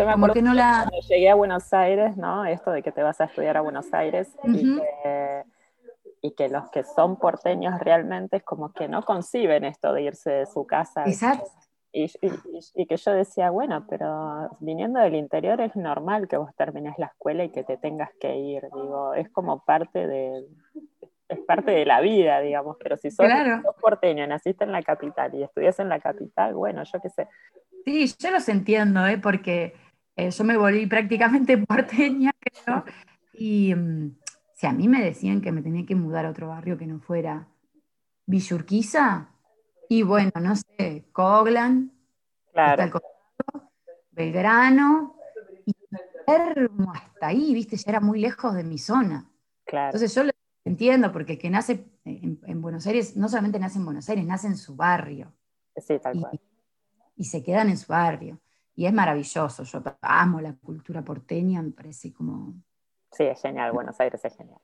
Yo 0.00 0.06
me 0.06 0.12
acuerdo 0.12 0.34
que 0.34 0.42
no 0.42 0.54
la- 0.54 0.86
cuando 0.88 1.06
llegué 1.08 1.28
a 1.30 1.34
Buenos 1.34 1.72
Aires, 1.74 2.16
¿no? 2.16 2.44
Esto 2.46 2.70
de 2.70 2.82
que 2.82 2.90
te 2.90 3.02
vas 3.02 3.20
a 3.20 3.24
estudiar 3.24 3.56
a 3.56 3.60
Buenos 3.60 3.92
Aires 3.92 4.34
y, 4.44 4.74
que, 4.74 5.44
y 6.22 6.30
que 6.32 6.48
los 6.48 6.70
que 6.70 6.84
son 6.84 7.16
porteños 7.16 7.78
realmente 7.80 8.38
es 8.38 8.42
como 8.42 8.72
que 8.72 8.88
no 8.88 9.02
conciben 9.04 9.64
esto 9.64 9.92
de 9.92 10.02
irse 10.02 10.30
de 10.30 10.46
su 10.46 10.66
casa. 10.66 11.04
Exacto. 11.06 11.44
Y, 11.92 12.04
y- 12.04 12.08
y- 12.22 12.82
y 12.82 12.86
que 12.86 12.96
yo 12.96 13.12
decía, 13.12 13.50
bueno, 13.50 13.84
pero 13.90 14.48
viniendo 14.60 15.00
del 15.00 15.16
interior 15.16 15.60
es 15.60 15.76
normal 15.76 16.28
que 16.28 16.36
vos 16.38 16.54
termines 16.56 16.94
la 16.98 17.06
escuela 17.06 17.44
y 17.44 17.50
que 17.50 17.64
te 17.64 17.76
tengas 17.76 18.10
que 18.20 18.36
ir, 18.36 18.62
digo, 18.72 19.12
es 19.14 19.28
como 19.30 19.64
parte 19.64 20.06
de, 20.06 20.46
es 21.28 21.38
parte 21.40 21.72
de 21.72 21.84
la 21.84 22.00
vida, 22.00 22.40
digamos, 22.40 22.76
pero 22.80 22.96
si 22.96 23.10
sos, 23.10 23.26
Claro. 23.26 23.60
sos 23.62 23.74
porteño, 23.82 24.26
naciste 24.26 24.64
en 24.64 24.72
la 24.72 24.82
capital 24.82 25.34
y 25.34 25.42
estudias 25.42 25.78
en 25.80 25.88
la 25.88 26.00
capital, 26.00 26.54
bueno, 26.54 26.84
yo 26.84 27.00
qué 27.00 27.10
sé. 27.10 27.28
Sí, 27.84 28.06
yo 28.18 28.30
los 28.30 28.48
entiendo, 28.48 29.04
¿eh? 29.06 29.18
porque 29.18 29.74
eh, 30.16 30.30
yo 30.30 30.44
me 30.44 30.56
volví 30.56 30.86
prácticamente 30.86 31.56
porteña, 31.66 32.32
creo, 32.38 32.84
y 33.32 33.74
mm, 33.74 34.16
si 34.54 34.66
a 34.66 34.72
mí 34.72 34.88
me 34.88 35.02
decían 35.02 35.40
que 35.40 35.52
me 35.52 35.62
tenía 35.62 35.86
que 35.86 35.94
mudar 35.94 36.26
a 36.26 36.30
otro 36.30 36.48
barrio 36.48 36.76
que 36.78 36.86
no 36.86 36.98
fuera 37.00 37.48
Villurquiza, 38.26 39.28
y 39.88 40.02
bueno, 40.02 40.30
no 40.40 40.54
sé, 40.56 41.04
Coglan, 41.12 41.92
Claro, 42.52 43.00
Belgrano, 44.10 45.16
y 45.64 45.72
Palermo 46.26 46.92
hasta 46.92 47.28
ahí, 47.28 47.54
viste, 47.54 47.76
ya 47.76 47.90
era 47.90 48.00
muy 48.00 48.20
lejos 48.20 48.54
de 48.54 48.64
mi 48.64 48.78
zona. 48.78 49.30
claro. 49.64 49.86
Entonces 49.88 50.14
yo 50.14 50.24
lo 50.24 50.30
entiendo, 50.64 51.10
porque 51.12 51.32
el 51.34 51.38
que 51.38 51.50
nace 51.50 51.86
en, 52.04 52.40
en 52.44 52.60
Buenos 52.62 52.86
Aires, 52.86 53.16
no 53.16 53.28
solamente 53.28 53.58
nace 53.58 53.78
en 53.78 53.84
Buenos 53.84 54.08
Aires, 54.08 54.24
nace 54.26 54.46
en 54.48 54.56
su 54.56 54.76
barrio 54.76 55.32
Sí, 55.76 55.98
tal 55.98 56.16
y, 56.16 56.20
cual. 56.20 56.40
y 57.16 57.24
se 57.24 57.42
quedan 57.42 57.70
en 57.70 57.78
su 57.78 57.90
barrio. 57.92 58.38
Y 58.80 58.86
es 58.86 58.94
maravilloso, 58.94 59.62
yo 59.64 59.82
amo 60.00 60.40
la 60.40 60.54
cultura 60.54 61.04
porteña, 61.04 61.60
me 61.60 61.70
parece 61.70 62.14
como, 62.14 62.54
Sí, 63.12 63.24
es 63.24 63.38
genial, 63.42 63.72
Buenos 63.72 64.00
Aires 64.00 64.24
es 64.24 64.34
genial. 64.34 64.58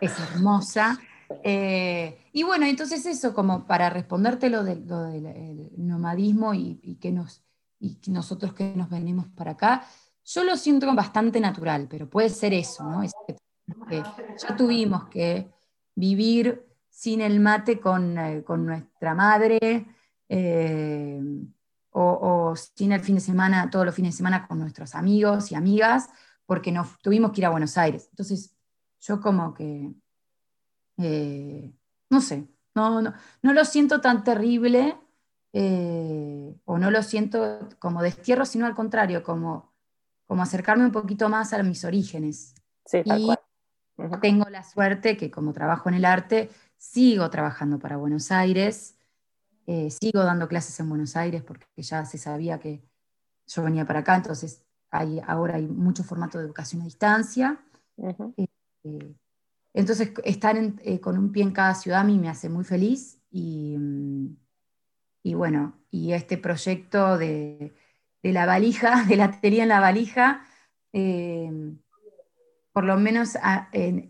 es 0.00 0.12
hermosa. 0.32 0.98
Eh, 1.42 2.18
y 2.32 2.42
bueno, 2.42 2.66
entonces 2.66 3.04
eso, 3.06 3.32
como 3.32 3.66
para 3.66 3.88
responderte 3.88 4.50
lo, 4.50 4.62
de- 4.62 4.76
lo 4.76 5.02
del 5.04 5.24
el 5.26 5.70
nomadismo 5.78 6.52
y, 6.52 6.78
y 6.82 6.96
que 6.96 7.12
nos, 7.12 7.42
y 7.80 7.98
nosotros 8.08 8.52
que 8.52 8.74
nos 8.76 8.90
venimos 8.90 9.28
para 9.28 9.52
acá, 9.52 9.86
yo 10.24 10.44
lo 10.44 10.54
siento 10.56 10.94
bastante 10.94 11.40
natural, 11.40 11.86
pero 11.88 12.08
puede 12.10 12.28
ser 12.28 12.52
eso, 12.52 12.84
¿no? 12.84 13.02
Es 13.02 13.12
que, 13.26 13.36
que 13.88 14.02
ya 14.36 14.54
tuvimos 14.56 15.06
que 15.08 15.50
vivir 15.94 16.66
sin 16.90 17.22
el 17.22 17.40
mate 17.40 17.80
con, 17.80 18.18
eh, 18.18 18.42
con 18.44 18.66
nuestra 18.66 19.14
madre, 19.14 19.86
eh, 20.28 21.20
o, 21.96 22.50
o 22.50 22.56
sin 22.56 22.92
el 22.92 23.00
fin 23.00 23.14
de 23.14 23.20
semana, 23.20 23.70
todos 23.70 23.86
los 23.86 23.94
fines 23.94 24.14
de 24.14 24.16
semana 24.18 24.46
con 24.48 24.58
nuestros 24.58 24.94
amigos 24.96 25.52
y 25.52 25.54
amigas, 25.54 26.08
porque 26.44 26.72
nos 26.72 26.98
tuvimos 26.98 27.30
que 27.32 27.40
ir 27.40 27.46
a 27.46 27.50
Buenos 27.50 27.78
Aires. 27.78 28.08
Entonces, 28.10 28.54
yo 29.00 29.20
como 29.20 29.54
que, 29.54 29.94
eh, 30.98 31.72
no 32.10 32.20
sé, 32.20 32.48
no, 32.74 33.00
no, 33.00 33.14
no 33.42 33.52
lo 33.52 33.64
siento 33.64 34.00
tan 34.00 34.24
terrible, 34.24 34.98
eh, 35.52 36.56
o 36.64 36.78
no 36.78 36.90
lo 36.90 37.02
siento 37.02 37.68
como 37.78 38.02
destierro, 38.02 38.44
sino 38.44 38.66
al 38.66 38.74
contrario, 38.74 39.22
como, 39.22 39.72
como 40.26 40.42
acercarme 40.42 40.84
un 40.84 40.92
poquito 40.92 41.28
más 41.28 41.52
a 41.52 41.62
mis 41.62 41.84
orígenes. 41.84 42.54
Sí, 42.84 43.04
tal 43.04 43.20
Y 43.20 43.26
cual. 43.26 43.38
Ujú. 43.96 44.20
tengo 44.20 44.50
la 44.50 44.64
suerte 44.64 45.16
que 45.16 45.30
como 45.30 45.52
trabajo 45.52 45.88
en 45.88 45.94
el 45.94 46.04
arte, 46.04 46.50
sigo 46.76 47.30
trabajando 47.30 47.78
para 47.78 47.96
Buenos 47.96 48.32
Aires, 48.32 48.96
eh, 49.66 49.90
sigo 49.90 50.22
dando 50.24 50.48
clases 50.48 50.78
en 50.80 50.88
Buenos 50.88 51.16
Aires 51.16 51.42
porque 51.42 51.66
ya 51.76 52.04
se 52.04 52.18
sabía 52.18 52.58
que 52.58 52.82
yo 53.46 53.62
venía 53.62 53.86
para 53.86 54.00
acá, 54.00 54.16
entonces 54.16 54.62
hay, 54.90 55.20
ahora 55.26 55.56
hay 55.56 55.66
mucho 55.66 56.04
formato 56.04 56.38
de 56.38 56.44
educación 56.44 56.82
a 56.82 56.84
distancia. 56.86 57.60
Ujú. 57.96 58.34
Eh, 58.36 59.14
entonces, 59.74 60.12
estar 60.24 60.56
en- 60.56 60.80
eh, 60.84 61.00
con 61.00 61.18
un 61.18 61.32
pie 61.32 61.42
en 61.42 61.52
cada 61.52 61.74
ciudad 61.74 62.00
a 62.00 62.04
mí 62.04 62.18
me 62.18 62.28
hace 62.28 62.48
muy 62.48 62.64
feliz 62.64 63.20
y, 63.30 63.76
mm, 63.78 64.36
y 65.24 65.34
bueno, 65.34 65.78
y 65.90 66.12
este 66.12 66.38
proyecto 66.38 67.18
de, 67.18 67.74
de 68.22 68.32
la 68.32 68.46
valija, 68.46 69.04
del 69.08 69.20
atelier 69.20 69.62
en 69.64 69.68
la 69.70 69.80
valija, 69.80 70.44
eh, 70.92 71.50
por 72.72 72.84
lo 72.84 72.96
menos 72.96 73.36
a- 73.42 73.68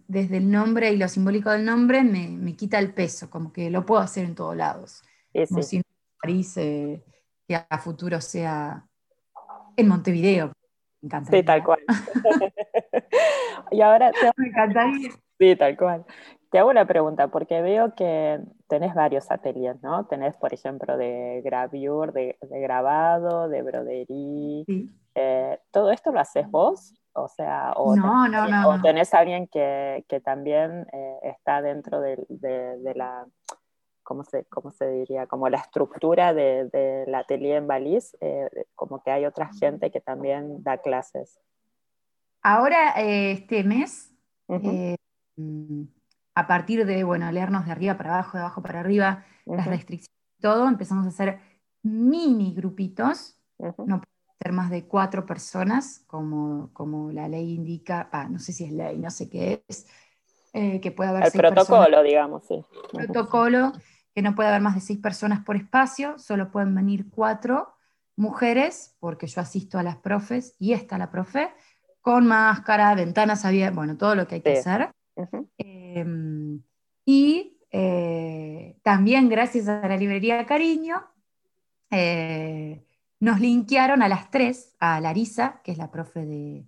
desde 0.09 0.39
el 0.39 0.51
nombre 0.51 0.93
y 0.93 0.97
lo 0.97 1.09
simbólico 1.09 1.51
del 1.51 1.65
nombre 1.65 2.03
me, 2.03 2.29
me 2.29 2.57
quita 2.57 2.79
el 2.79 2.93
peso, 2.95 3.29
como 3.31 3.53
que 3.53 3.71
lo 3.71 3.85
puedo 3.85 4.01
hacer 4.01 4.25
en 4.25 4.35
todos 4.35 4.57
lados, 4.57 5.03
como 5.49 5.63
si 5.63 5.83
París 6.21 6.57
eh, 6.57 7.05
que 7.47 7.57
a 7.57 7.79
futuro 7.79 8.21
sea 8.21 8.87
en 9.77 9.89
Montevideo. 9.89 10.53
Me 11.03 11.07
encantaría. 11.09 11.41
sí, 11.41 11.45
tal 11.47 11.65
cual. 11.65 11.81
y 13.71 13.81
ahora 13.81 14.13
te 14.13 14.31
Me 14.37 14.49
encantaría. 14.49 15.11
Sí, 15.39 15.57
tal 15.57 15.77
cual. 15.77 16.05
Te 16.51 16.59
hago 16.61 16.71
una 16.71 16.87
pregunta, 16.87 17.29
porque 17.29 17.61
veo 17.61 17.95
que 17.97 18.41
tenés 18.69 18.95
varios 18.95 19.31
ateliers, 19.31 19.83
¿no? 19.83 20.07
Tenés, 20.07 20.37
por 20.37 20.55
ejemplo, 20.55 20.97
de 20.97 21.43
gravure, 21.45 22.13
de, 22.13 22.39
de 22.41 22.61
grabado, 22.61 23.49
de 23.49 23.63
brodería. 23.63 24.65
Sí. 24.65 24.91
Eh, 25.17 25.59
¿todo 25.73 25.91
esto 25.91 26.13
lo 26.13 26.21
haces 26.21 26.49
vos? 26.49 26.95
O 27.13 27.27
sea, 27.29 27.73
o 27.77 27.95
No, 27.97 28.03
tenés, 28.25 28.31
no, 28.31 28.43
alguien- 28.43 28.61
no, 28.61 28.69
o 28.69 28.77
no. 28.77 28.83
tenés 28.83 29.15
alguien 29.15 29.49
que, 29.49 30.05
que 30.09 30.21
también 30.21 30.87
eh, 30.93 31.19
está 31.25 31.61
dentro 31.61 32.01
de 32.01 32.93
la, 32.95 33.27
¿cómo 34.05 34.25
se, 34.25 34.45
cómo 34.47 34.71
se 34.73 34.89
diría? 34.89 35.27
Como 35.27 35.49
la 35.49 35.59
estructura 35.59 36.33
de- 36.35 36.67
del 36.73 37.15
atelier 37.15 37.57
en 37.59 37.67
Baliz, 37.67 38.17
eh, 38.21 38.49
como 38.77 39.03
que 39.03 39.11
hay 39.11 39.27
otra 39.27 39.51
gente 39.53 39.91
que 39.91 40.01
también 40.01 40.63
da 40.63 40.79
clases. 40.79 41.41
Ahora, 42.43 42.93
eh, 43.01 43.33
este 43.33 43.65
mes, 43.65 44.13
Ujú, 44.49 44.71
eh, 44.71 44.97
mm, 45.37 45.83
a 46.35 46.47
partir 46.47 46.85
de, 46.85 47.05
bueno, 47.05 47.31
leernos 47.33 47.65
de 47.65 47.73
arriba 47.73 47.97
para 47.97 48.15
abajo, 48.15 48.37
de 48.37 48.43
abajo 48.43 48.63
para 48.63 48.81
arriba, 48.81 49.25
las 49.47 49.67
ujú, 49.67 49.71
restricciones 49.71 50.11
y 50.39 50.43
todo, 50.43 50.69
empezamos 50.69 51.07
a 51.07 51.09
hacer 51.09 51.41
mini 51.83 52.55
grupitos, 52.55 53.39
ujú. 53.59 53.85
no 53.87 54.01
puede 54.01 54.37
ser 54.43 54.53
más 54.53 54.71
de 54.71 54.87
cuatro 54.87 55.25
personas, 55.25 56.01
como, 56.07 56.71
como 56.75 57.13
la 57.13 57.29
ley 57.29 57.55
indica, 57.55 58.09
ah, 58.13 58.29
no 58.29 58.39
sé 58.39 58.53
si 58.53 58.65
es 58.65 58.73
ley, 58.73 58.99
no 58.99 59.11
sé 59.11 59.31
qué 59.31 59.65
es, 59.69 59.87
eh, 60.53 60.81
que 60.81 60.93
puede 60.93 61.11
haber 61.11 61.25
El 61.25 61.31
seis 61.31 61.45
personas 61.45 61.89
protocolo, 61.89 62.03
digamos, 62.03 62.45
sí. 62.47 62.63
Protocolo 62.93 63.73
que 64.15 64.23
no 64.23 64.35
puede 64.35 64.49
haber 64.49 64.61
más 64.63 64.75
de 64.75 64.81
seis 64.81 64.99
personas 64.99 65.45
por 65.45 65.57
espacio, 65.57 66.19
solo 66.19 66.51
pueden 66.51 66.75
venir 66.75 67.11
cuatro 67.11 67.75
mujeres, 68.17 68.97
porque 69.01 69.27
yo 69.27 69.41
asisto 69.41 69.79
a 69.79 69.83
las 69.83 69.97
profes 69.97 70.55
y 70.59 70.73
está 70.73 70.99
la 70.99 71.11
profe, 71.11 71.51
con 72.01 72.27
máscara, 72.27 72.95
ventanas 72.95 73.45
abiertas, 73.45 73.75
bueno, 73.75 73.97
todo 73.97 74.15
lo 74.15 74.27
que 74.29 74.37
hay 74.37 74.41
que 74.43 74.55
Sí. 74.55 74.69
hacer. 74.69 74.91
Eh, 75.59 76.07
y 77.05 77.59
eh, 77.71 78.79
también 78.83 79.29
gracias 79.29 79.67
a 79.67 79.89
la 79.89 79.97
librería 79.97 80.47
Cariño, 80.47 81.03
eh, 81.91 82.85
nos 83.21 83.41
linkearon 83.41 84.03
a 84.03 84.09
las 84.09 84.31
tres, 84.31 84.77
a 84.79 85.01
Larisa, 85.01 85.61
que 85.65 85.73
es 85.73 85.79
la 85.79 85.91
profe 85.91 86.25
de, 86.25 86.67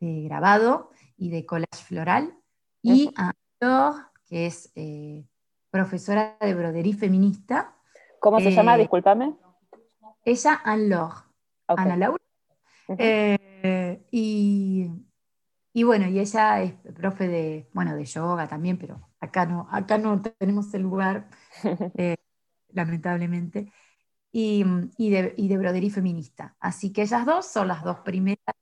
de 0.00 0.22
grabado 0.22 0.90
y 1.16 1.30
de 1.30 1.46
collage 1.46 1.84
floral, 1.84 2.34
y 2.82 3.12
a 3.16 3.32
Flor, 3.58 3.94
que 4.24 4.46
es 4.46 4.72
eh, 4.74 5.24
profesora 5.72 6.36
de 6.38 6.54
brodería 6.54 6.94
feminista. 6.94 7.74
¿Cómo 8.20 8.38
se 8.38 8.52
llama? 8.52 8.76
Eh, 8.76 8.80
Discúlpame. 8.80 9.34
Ella, 10.24 10.60
Anne-Laure. 10.62 11.14
Ana 11.66 11.96
Laura. 11.96 12.22
Eh, 12.98 14.04
y, 14.10 14.90
y 15.72 15.82
bueno, 15.82 16.06
y 16.08 16.20
ella 16.20 16.60
es 16.62 16.74
profe 16.94 17.26
de, 17.26 17.70
bueno, 17.72 17.96
de 17.96 18.04
yoga 18.04 18.46
también, 18.46 18.76
pero 18.76 19.08
acá 19.18 19.46
no, 19.46 19.66
acá 19.72 19.96
no 19.96 20.20
tenemos 20.20 20.74
el 20.74 20.82
lugar, 20.82 21.30
eh, 21.96 22.16
lamentablemente, 22.68 23.72
y, 24.30 24.66
y 24.98 25.10
de, 25.10 25.32
y 25.38 25.48
de 25.48 25.56
brodería 25.56 25.90
feminista. 25.90 26.54
Así 26.60 26.92
que 26.92 27.02
ellas 27.02 27.24
dos 27.24 27.46
son 27.46 27.68
las 27.68 27.82
dos 27.82 28.00
primeras 28.00 28.54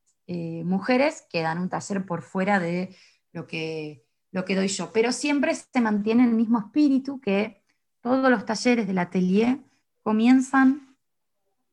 mujeres 0.65 1.27
que 1.29 1.43
dan 1.43 1.59
un 1.59 1.69
taller 1.69 2.07
por 2.07 2.23
fuera 2.23 2.61
de 2.61 2.95
lo 3.33 3.49
que, 3.49 4.05
lo 4.33 4.45
que 4.45 4.57
doy 4.57 4.69
yo. 4.69 4.93
Pero 4.93 5.13
siempre 5.13 5.55
se 5.55 5.81
mantiene 5.81 6.25
el 6.25 6.33
mismo 6.33 6.59
espíritu 6.59 7.21
que 7.21 7.63
todos 8.01 8.31
los 8.31 8.45
talleres 8.45 8.87
del 8.87 8.99
atelier 8.99 9.59
comienzan 10.03 10.97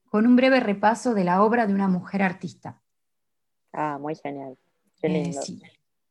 con 0.10 0.26
un 0.26 0.36
breve 0.36 0.60
repaso 0.60 1.14
de 1.14 1.24
la 1.24 1.43
obra 1.43 1.68
de 1.68 1.74
una 1.74 1.88
mujer 1.88 2.22
artista. 2.22 2.82
Ah, 3.74 3.97
muy 3.99 4.16
genial. 4.16 4.58
Qué 4.99 5.08
Eh, 5.08 5.34
sí, 5.34 5.62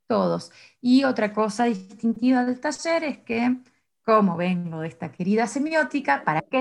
todos. 0.07 0.53
Y 0.81 1.05
otra 1.05 1.33
cosa 1.33 1.65
distintiva 1.65 2.45
del 2.45 2.61
taller 2.61 3.05
es 3.05 3.19
que, 3.19 3.57
como 4.05 4.37
vengo 4.37 4.81
de 4.81 4.89
esta 4.89 5.11
querida 5.11 5.47
semiótica, 5.47 6.23
¿para 6.25 6.43
qué? 6.43 6.61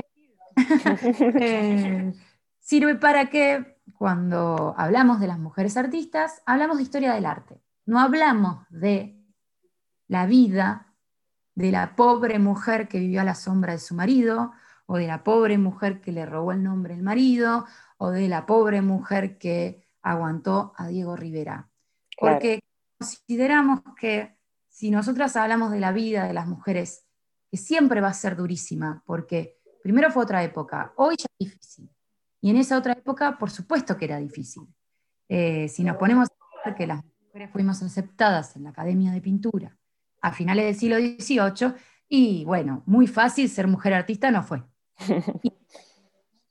Eh, 1.38 2.12
sirve 2.58 2.94
para 2.96 3.28
que 3.28 3.76
cuando 3.94 4.74
hablamos 4.76 5.20
de 5.20 5.26
las 5.26 5.38
mujeres 5.38 5.76
artistas, 5.76 6.42
hablamos 6.46 6.78
de 6.78 6.82
historia 6.82 7.12
del 7.12 7.26
arte. 7.26 7.60
No 7.84 8.00
hablamos 8.00 8.66
de 8.70 9.16
la 10.08 10.26
vida 10.26 10.86
de 11.54 11.72
la 11.72 11.96
pobre 11.96 12.38
mujer 12.38 12.86
que 12.86 13.00
vivió 13.00 13.22
a 13.22 13.24
la 13.24 13.34
sombra 13.34 13.72
de 13.72 13.78
su 13.78 13.94
marido, 13.94 14.52
o 14.84 14.98
de 14.98 15.06
la 15.06 15.24
pobre 15.24 15.58
mujer 15.58 16.00
que 16.00 16.12
le 16.12 16.24
robó 16.26 16.52
el 16.52 16.62
nombre 16.62 16.94
el 16.94 17.02
marido, 17.02 17.66
o 17.98 18.10
de 18.10 18.28
la 18.28 18.46
pobre 18.46 18.82
mujer 18.82 19.38
que 19.38 19.84
aguantó 20.02 20.72
a 20.76 20.86
Diego 20.86 21.16
Rivera. 21.16 21.68
Porque 22.18 22.60
consideramos 22.98 23.80
que 23.98 24.36
si 24.68 24.90
nosotras 24.90 25.34
hablamos 25.36 25.72
de 25.72 25.80
la 25.80 25.92
vida 25.92 26.26
de 26.26 26.34
las 26.34 26.46
mujeres, 26.46 27.06
que 27.50 27.56
siempre 27.56 28.00
va 28.00 28.08
a 28.08 28.14
ser 28.14 28.36
durísima, 28.36 29.02
porque 29.06 29.58
primero 29.82 30.10
fue 30.10 30.22
otra 30.22 30.44
época, 30.44 30.92
hoy 30.96 31.16
ya 31.18 31.26
es 31.38 31.48
difícil. 31.48 31.90
Y 32.42 32.50
en 32.50 32.58
esa 32.58 32.78
otra 32.78 32.92
época, 32.92 33.38
por 33.38 33.50
supuesto 33.50 33.96
que 33.96 34.04
era 34.04 34.18
difícil. 34.18 34.62
Eh, 35.28 35.68
si 35.68 35.82
nos 35.82 35.96
ponemos 35.96 36.28
a 36.28 36.68
ver 36.68 36.76
que 36.76 36.86
las 36.86 37.02
mujeres 37.02 37.50
fuimos 37.50 37.82
aceptadas 37.82 38.54
en 38.56 38.64
la 38.64 38.70
Academia 38.70 39.10
de 39.10 39.20
Pintura 39.20 39.76
a 40.26 40.32
finales 40.32 40.64
del 40.64 40.74
siglo 40.74 40.96
XVIII, 40.96 41.74
y 42.08 42.44
bueno, 42.44 42.82
muy 42.86 43.06
fácil 43.06 43.48
ser 43.48 43.66
mujer 43.66 43.94
artista 43.94 44.30
no 44.30 44.42
fue. 44.42 44.62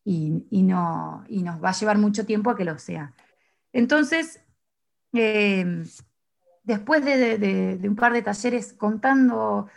Y, 0.08 0.62
no, 0.62 1.24
y 1.28 1.42
nos 1.42 1.64
va 1.64 1.70
a 1.70 1.74
llevar 1.74 1.98
mucho 1.98 2.28
tiempo 2.28 2.52
a 2.52 2.56
que 2.56 2.64
lo 2.64 2.78
sea. 2.78 3.16
Entonces, 3.74 4.40
em, 5.14 5.84
después 6.64 7.04
de, 7.04 7.80
un 7.84 7.96
par 7.96 8.14
de 8.14 8.22
talleres 8.22 8.74
contando 8.74 9.68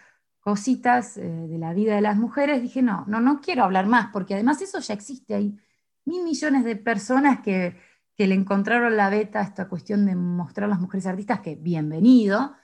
cositas 0.40 1.16
eh, 1.16 1.22
de 1.22 1.58
la 1.58 1.72
vida 1.72 1.94
de 1.94 2.02
las 2.02 2.18
mujeres, 2.18 2.60
dije, 2.60 2.82
no, 2.82 3.04
no, 3.06 3.20
no 3.20 3.40
quiero 3.40 3.64
hablar 3.64 3.86
más, 3.86 4.10
porque 4.12 4.34
además 4.34 4.60
eso 4.60 4.80
ya 4.80 4.92
existe. 4.92 5.34
Hay 5.34 5.58
mil 6.04 6.22
millones 6.24 6.64
de 6.64 6.76
personas 6.76 7.40
que, 7.40 7.76
le 8.18 8.34
encontraron 8.34 8.96
la 8.96 9.10
beta 9.10 9.38
a 9.40 9.44
esta 9.44 9.68
cuestión 9.68 10.04
de 10.04 10.16
mostrar 10.16 10.64
a 10.66 10.70
las 10.70 10.80
mujeres 10.80 11.06
artistas, 11.06 11.40
que 11.40 11.54
bienvenido, 11.54 12.54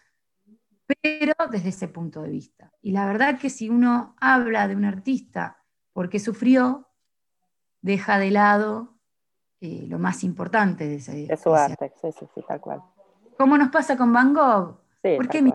pero 0.87 1.35
desde 1.51 1.71
ese 1.71 1.89
punto 1.89 2.23
de 2.23 2.31
vista. 2.31 2.73
Y 2.83 2.93
la 2.93 3.07
verdad 3.07 3.39
que 3.39 3.51
si 3.51 3.69
uno 3.69 4.15
habla 4.21 4.69
de 4.69 4.77
un 4.77 4.85
artista 4.85 5.63
porque 5.93 6.19
sufrió, 6.19 6.89
deja 7.81 8.19
de 8.19 8.31
lado 8.31 8.97
eh, 9.61 9.87
lo 9.89 9.99
más 9.99 10.25
importante 10.25 10.87
de 10.87 10.97
ese. 10.97 11.27
De 11.27 11.37
su 11.37 11.55
arte, 11.55 11.93
sí, 12.01 12.09
sí, 12.19 12.27
sí, 12.35 12.43
tal 12.47 12.61
cual. 12.61 12.83
¿Cómo 13.39 13.57
nos 13.57 13.71
pasa 13.71 13.97
con 13.97 14.13
Van 14.13 14.35
Gogh? 14.35 14.81
¿Por 15.03 15.29
qué 15.29 15.43
me 15.43 15.55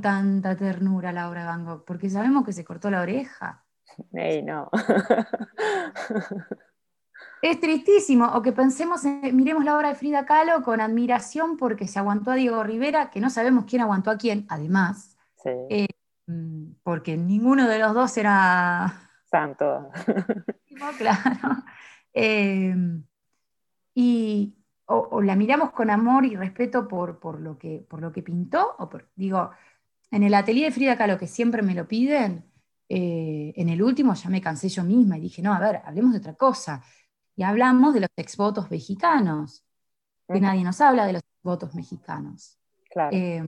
tanta 0.00 0.56
ternura 0.56 1.12
la 1.12 1.28
obra 1.28 1.42
de 1.42 1.46
Van 1.46 1.64
Gogh? 1.64 1.84
Porque 1.84 2.10
sabemos 2.10 2.44
que 2.44 2.52
se 2.52 2.64
cortó 2.64 2.90
la 2.90 3.02
oreja. 3.02 3.64
Ey, 4.12 4.42
no. 4.42 4.70
es 7.42 7.60
tristísimo. 7.60 8.26
O 8.34 8.40
que 8.40 8.52
pensemos, 8.52 9.02
miremos 9.04 9.64
la 9.64 9.76
obra 9.76 9.88
de 9.90 9.94
Frida 9.96 10.24
Kahlo 10.24 10.62
con 10.62 10.80
admiración 10.80 11.56
porque 11.56 11.88
se 11.88 11.98
aguantó 11.98 12.30
a 12.30 12.36
Diego 12.36 12.62
Rivera, 12.62 13.10
que 13.10 13.20
no 13.20 13.28
sabemos 13.28 13.64
quién 13.68 13.82
aguantó 13.82 14.10
a 14.10 14.16
quién, 14.16 14.46
además. 14.48 15.18
Eh, 15.68 15.88
mm, 16.26 16.74
porque 16.84 17.16
ninguno 17.16 17.68
de 17.68 17.78
los 17.80 17.94
dos 17.94 18.16
era. 18.16 19.10
Santo. 19.28 19.90
claro. 20.98 21.64
Eh, 22.14 22.74
y, 23.94 24.54
o, 24.86 25.20
la 25.20 25.34
miramos 25.34 25.72
con 25.72 25.90
amor 25.90 26.24
y 26.24 26.36
respeto 26.36 26.86
por, 26.86 27.40
lo, 27.40 27.58
que, 27.58 27.84
por 27.88 28.00
lo 28.00 28.12
que 28.12 28.22
pintó, 28.22 28.76
o 28.78 28.88
digo, 29.16 29.50
en 30.10 30.22
el 30.22 30.34
atelier 30.34 30.66
de 30.66 30.74
Frida 30.74 30.96
Kahlo, 30.96 31.18
que 31.18 31.26
siempre 31.26 31.62
me 31.62 31.74
lo 31.74 31.88
piden, 31.88 32.44
eh, 32.88 33.54
en 33.56 33.68
el 33.70 33.82
último 33.82 34.12
ya 34.14 34.28
me 34.28 34.42
cansé 34.42 34.68
yo 34.68 34.84
misma 34.84 35.16
y 35.16 35.22
dije, 35.22 35.40
no, 35.40 35.54
a 35.54 35.58
ver, 35.58 35.80
hablemos 35.84 36.12
de 36.12 36.18
otra 36.18 36.34
cosa. 36.34 36.82
Y 37.36 37.42
hablamos 37.42 37.94
de 37.94 38.00
los 38.00 38.10
exvotos 38.16 38.70
mexicanos, 38.70 39.64
que 40.28 40.40
nadie 40.40 40.64
nos 40.64 40.80
habla 40.80 41.06
de 41.06 41.14
los 41.14 41.22
exvotos 41.22 41.74
mexicanos. 41.74 42.58
Claro. 42.90 43.16
Eh, 43.16 43.46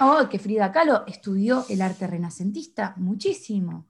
o 0.00 0.28
que 0.28 0.38
Frida 0.38 0.72
Kahlo 0.72 1.04
estudió 1.06 1.64
el 1.68 1.82
arte 1.82 2.06
renacentista 2.06 2.94
muchísimo. 2.96 3.86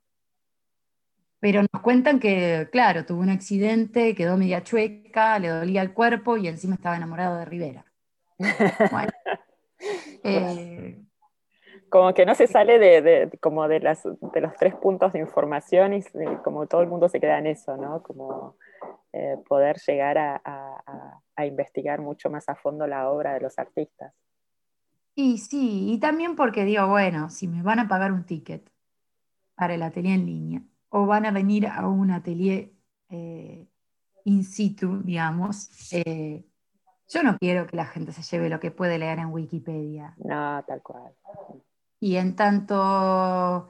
Pero 1.40 1.62
nos 1.62 1.82
cuentan 1.82 2.20
que, 2.20 2.68
claro, 2.70 3.04
tuvo 3.04 3.20
un 3.20 3.30
accidente, 3.30 4.14
quedó 4.14 4.36
media 4.36 4.62
chueca, 4.62 5.38
le 5.38 5.48
dolía 5.48 5.82
el 5.82 5.92
cuerpo 5.92 6.36
y 6.36 6.46
encima 6.46 6.76
estaba 6.76 6.96
enamorado 6.96 7.38
de 7.38 7.44
Rivera. 7.44 7.84
Bueno. 8.92 9.12
Eh, 10.22 11.02
como 11.88 12.14
que 12.14 12.24
no 12.24 12.36
se 12.36 12.46
sale 12.46 12.78
de, 12.78 13.30
como 13.40 13.66
de, 13.66 13.80
las, 13.80 14.04
de 14.04 14.40
los 14.40 14.54
tres 14.54 14.74
puntos 14.76 15.12
de 15.12 15.18
información 15.18 15.94
y 15.94 16.02
como 16.44 16.68
todo 16.68 16.80
el 16.82 16.88
mundo 16.88 17.08
se 17.08 17.18
queda 17.18 17.38
en 17.38 17.48
eso, 17.48 17.76
¿no? 17.76 18.02
Como 18.02 18.56
eh, 19.12 19.36
poder 19.48 19.76
llegar 19.86 20.18
a, 20.18 21.18
investigar 21.44 22.00
mucho 22.00 22.30
más 22.30 22.48
a 22.48 22.54
fondo 22.54 22.86
la 22.86 23.10
obra 23.10 23.34
de 23.34 23.40
los 23.40 23.58
artistas. 23.58 24.14
Y 25.14 25.38
sí, 25.38 25.92
y 25.92 25.98
también 25.98 26.36
porque 26.36 26.64
digo, 26.64 26.86
bueno, 26.86 27.28
si 27.30 27.48
me 27.48 27.62
van 27.62 27.80
a 27.80 27.88
pagar 27.88 28.12
un 28.12 28.24
ticket 28.24 28.70
para 29.54 29.74
el 29.74 29.82
atelier 29.82 30.20
en 30.20 30.26
línea, 30.26 30.62
o 30.88 31.04
van 31.06 31.26
a 31.26 31.30
venir 31.30 31.66
a 31.66 31.88
un 31.88 32.10
atelier 32.10 32.70
eh, 33.08 33.66
in 34.24 34.44
situ, 34.44 35.02
digamos, 35.02 35.68
eh, 35.92 36.44
yo 37.08 37.22
no 37.22 37.36
quiero 37.38 37.66
que 37.66 37.76
la 37.76 37.84
gente 37.84 38.12
se 38.12 38.22
lleve 38.22 38.48
lo 38.48 38.60
que 38.60 38.70
puede 38.70 38.98
leer 38.98 39.18
en 39.18 39.32
Wikipedia. 39.32 40.14
No, 40.16 40.64
tal 40.66 40.82
cual. 40.82 41.12
Y 42.00 42.16
en 42.16 42.34
tanto 42.34 43.68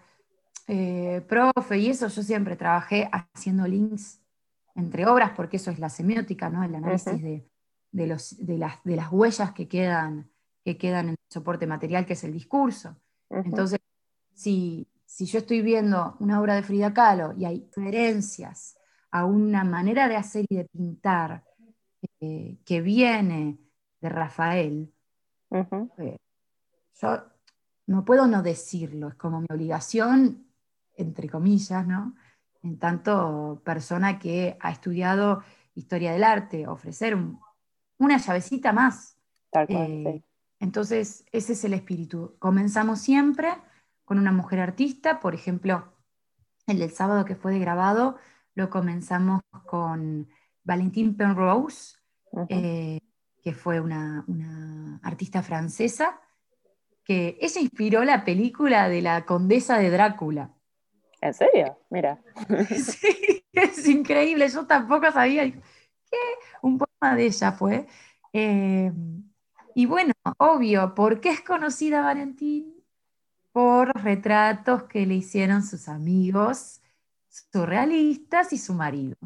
eh, 0.69 1.25
profe 1.29 1.79
y 1.79 1.89
eso, 1.89 2.07
yo 2.09 2.23
siempre 2.23 2.57
trabajé 2.57 3.11
haciendo 3.13 3.67
links 3.67 4.22
entre 4.75 5.07
obras, 5.07 5.33
porque 5.37 5.57
eso 5.57 5.71
es 5.71 5.79
la 5.79 5.89
semiótica, 5.89 6.49
¿no? 6.49 6.63
el 6.65 6.75
análisis 6.75 7.21
de, 7.23 8.07
los, 8.07 8.37
de, 8.39 8.59
las, 8.59 8.83
de, 8.85 8.97
las, 8.97 9.13
huellas 9.13 9.53
que 9.53 9.69
quedan, 9.69 10.31
que 10.65 10.79
quedan 10.79 11.07
en 11.07 11.11
el 11.11 11.17
soporte 11.29 11.67
material, 11.67 12.07
que 12.07 12.15
es 12.15 12.25
el 12.25 12.33
discurso. 12.33 12.97
Entonces, 13.29 13.81
si, 14.35 14.89
si 15.05 15.27
yo 15.27 15.39
estoy 15.39 15.63
viendo 15.63 16.17
una 16.21 16.41
obra 16.41 16.55
de 16.55 16.63
Frida 16.63 16.93
Kahlo 16.93 17.35
y 17.37 17.45
hay 17.45 17.69
referencias 17.75 18.77
a 19.11 19.27
una 19.27 19.65
manera 19.65 20.09
de 20.09 20.17
hacer 20.17 20.47
y 20.49 20.57
de 20.57 20.65
pintar 20.65 21.45
eh, 22.21 22.59
que 22.65 22.81
viene 22.81 23.59
de 24.01 24.09
Rafael, 24.09 24.93
eh, 25.99 26.17
yo 26.95 27.25
no 27.87 28.05
puedo 28.05 28.27
no 28.27 28.43
decirlo, 28.43 29.09
es 29.09 29.15
como 29.17 29.41
mi 29.41 29.47
obligación, 29.51 30.47
entre 30.97 31.29
comillas, 31.29 31.87
¿no? 31.87 32.15
En 32.63 32.79
tanto 32.79 33.61
persona 33.65 34.19
que 34.19 34.57
ha 34.61 34.71
estudiado 34.71 35.43
historia 35.75 36.13
del 36.13 36.25
arte, 36.25 36.67
ofrecer 36.67 37.17
una 37.99 38.19
llavecita 38.19 38.73
más. 38.73 39.19
Eh, 39.69 40.23
entonces, 40.61 41.25
ese 41.33 41.55
es 41.55 41.65
el 41.65 41.75
espíritu. 41.75 42.37
Comenzamos 42.39 43.01
siempre 43.01 43.49
con 44.05 44.19
una 44.19 44.33
mujer 44.33 44.61
artista, 44.61 45.21
por 45.21 45.35
ejemplo, 45.35 45.93
el 46.67 46.79
del 46.79 46.91
sábado 46.91 47.25
que 47.25 47.35
fue 47.35 47.53
de 47.53 47.59
grabado, 47.59 48.17
lo 48.55 48.71
comenzamos 48.71 49.43
con 49.67 50.29
Valentine 50.63 51.15
Penrose, 51.15 51.97
eh, 52.49 53.01
que 53.43 53.55
fue 53.55 53.81
una, 53.81 54.25
artista 55.03 55.43
francesa, 55.43 56.21
que 57.05 57.37
ella 57.41 57.61
inspiró 57.61 58.05
la 58.05 58.25
película 58.25 58.89
de 58.89 59.03
la 59.03 59.27
condesa 59.27 59.79
de 59.79 59.91
Drácula. 59.91 60.55
¿En 61.23 61.33
serio? 61.33 61.79
Mira. 61.89 62.21
sí, 62.69 63.45
es 63.53 63.89
increíble, 63.89 64.49
yo 64.49 64.67
tampoco 64.67 65.11
sabía 65.13 65.51
que 65.51 66.19
un 66.63 66.79
poema 66.79 67.17
de 67.17 67.27
ella 67.27 67.53
fue. 67.53 67.87
Eh, 68.33 68.93
y 69.75 69.87
bueno, 69.87 70.13
obvio, 70.39 70.95
¿por 70.95 71.21
qué 71.21 71.31
es 71.31 71.41
conocida 71.41 72.03
Valentín? 72.03 72.73
por 73.53 73.95
retratos 74.03 74.85
que 74.85 75.07
le 75.07 75.15
hicieron 75.15 75.63
sus 75.63 75.89
amigos 75.89 76.81
surrealistas 77.29 78.53
y 78.53 78.59
su 78.59 78.73
marido. 78.75 79.17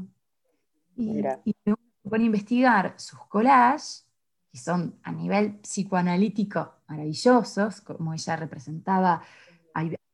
Y, 0.96 1.20
y 1.44 1.56
uno 1.64 1.78
se 2.02 2.10
pone 2.10 2.24
a 2.24 2.26
investigar 2.26 2.94
sus 2.98 3.20
collages, 3.26 4.06
que 4.50 4.58
son 4.58 4.98
a 5.04 5.12
nivel 5.12 5.60
psicoanalítico 5.60 6.74
maravillosos, 6.88 7.80
como 7.82 8.14
ella 8.14 8.36
representaba, 8.36 9.22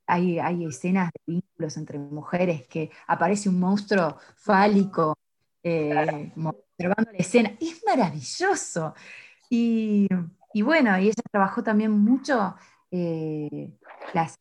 hay, 0.07 0.39
hay, 0.39 0.65
escenas 0.65 1.11
de 1.13 1.35
vínculos 1.35 1.77
entre 1.77 1.99
mujeres 1.99 2.67
que 2.67 2.91
aparece 3.07 3.49
un 3.49 3.61
monstruo 3.61 4.17
fálico 4.37 5.17
eh, 5.63 6.33
observando 6.37 7.13
la 7.13 7.19
escena, 7.19 7.53
es 7.61 7.83
maravilloso. 7.87 8.95
Y, 9.49 10.09
y 10.53 10.63
bueno, 10.63 10.99
y 10.99 11.05
ella 11.05 11.23
trabajó 11.31 11.63
también 11.63 11.93
mucho 11.93 12.55
eh, 12.91 13.73
las, 14.13 14.39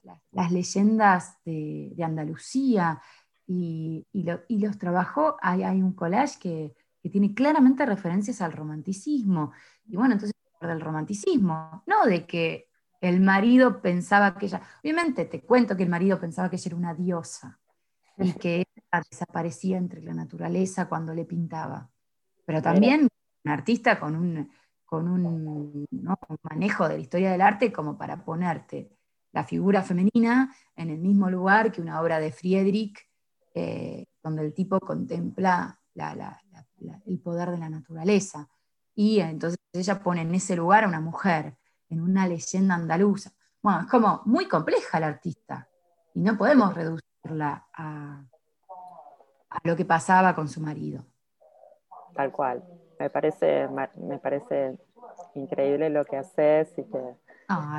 leyendas 0.51 1.38
de, 1.45 1.95
Andalucía 2.03 3.01
y, 3.47 4.05
los 4.14 4.78
trabajó, 4.78 5.38
hay, 5.41 5.64
hay 5.64 5.82
un 5.82 5.93
collage 5.93 6.39
que, 6.39 6.76
tiene 7.09 7.34
claramente 7.34 7.84
referencias 7.86 8.41
al 8.41 8.51
romanticismo. 8.51 9.53
Y 9.88 9.95
bueno, 9.95 10.14
entonces 10.14 10.36
del 10.62 10.82
romanticismo, 10.82 11.84
no 11.88 12.05
de 12.05 12.28
que 12.28 12.70
el 13.02 13.20
marido 13.20 13.82
pensaba 13.82 14.38
que 14.38 14.45
ella, 14.45 14.62
obviamente 14.82 15.26
te 15.26 15.41
cuento 15.41 15.76
que 15.76 15.84
el 15.84 15.89
marido 15.89 16.20
pensaba 16.20 16.49
que 16.49 16.56
ella 16.56 16.70
era 16.70 16.76
una 16.76 16.93
diosa 16.93 17.60
y 18.18 18.34
que 18.34 18.58
ella 18.58 19.04
desaparecía 19.10 19.78
entre 19.78 20.04
la 20.04 20.14
naturaleza 20.14 20.88
cuando 20.88 21.14
le 21.14 21.26
pintaba, 21.26 21.89
pero 22.45 22.62
también 22.62 23.08
un 23.43 23.52
artista 23.52 23.99
con 23.99 24.16
un, 24.16 24.52
con 24.86 25.08
un, 25.08 25.88
manejo 26.43 26.88
de 26.88 26.95
la 26.95 27.02
historia 27.02 27.32
del 27.32 27.41
arte 27.41 27.72
como 27.72 27.97
para 27.97 28.24
ponerte 28.24 28.95
la 29.32 29.43
figura 29.45 29.82
femenina 29.82 30.54
en 30.76 30.91
el 30.91 30.99
mismo 30.99 31.30
lugar 31.30 31.72
que 31.72 31.82
una 31.82 32.02
obra 32.02 32.20
de 32.20 32.32
Friedrich, 32.32 32.99
eh, 33.56 34.06
donde 34.22 34.45
el 34.45 34.54
tipo 34.54 34.80
contempla 34.80 35.80
el 37.06 37.20
poder 37.20 37.49
de 37.49 37.58
la 37.58 37.70
naturaleza. 37.70 38.47
y 38.93 39.20
entonces 39.20 39.58
ella 39.74 40.04
pone 40.04 40.22
en 40.22 40.36
ese 40.36 40.56
lugar 40.56 40.84
a 40.84 40.88
una 40.88 40.99
mujer, 40.99 41.58
en 41.92 42.02
una 42.02 42.28
leyenda 42.28 42.76
andaluza. 42.76 43.32
Bueno, 43.62 43.82
es 43.82 43.88
como 43.88 44.22
muy 44.26 44.48
compleja 44.48 45.00
la 45.00 45.08
artista 45.08 45.68
y 46.16 46.22
no 46.22 46.38
podemos 46.38 46.74
reducirla 46.74 47.68
a, 47.74 48.24
a 49.50 49.60
lo 49.64 49.76
que 49.76 49.86
pasaba 49.86 50.34
con 50.34 50.48
su 50.48 50.62
marido. 50.62 51.06
Tal 52.16 52.32
cual. 52.32 52.64
Me 53.00 53.10
parece, 53.10 53.68
me 53.98 54.18
parece 54.18 54.78
increíble 55.36 55.89
lo 55.89 56.06
que 56.06 56.18
haces 56.18 56.74
y 56.78 56.84
que... 56.84 57.16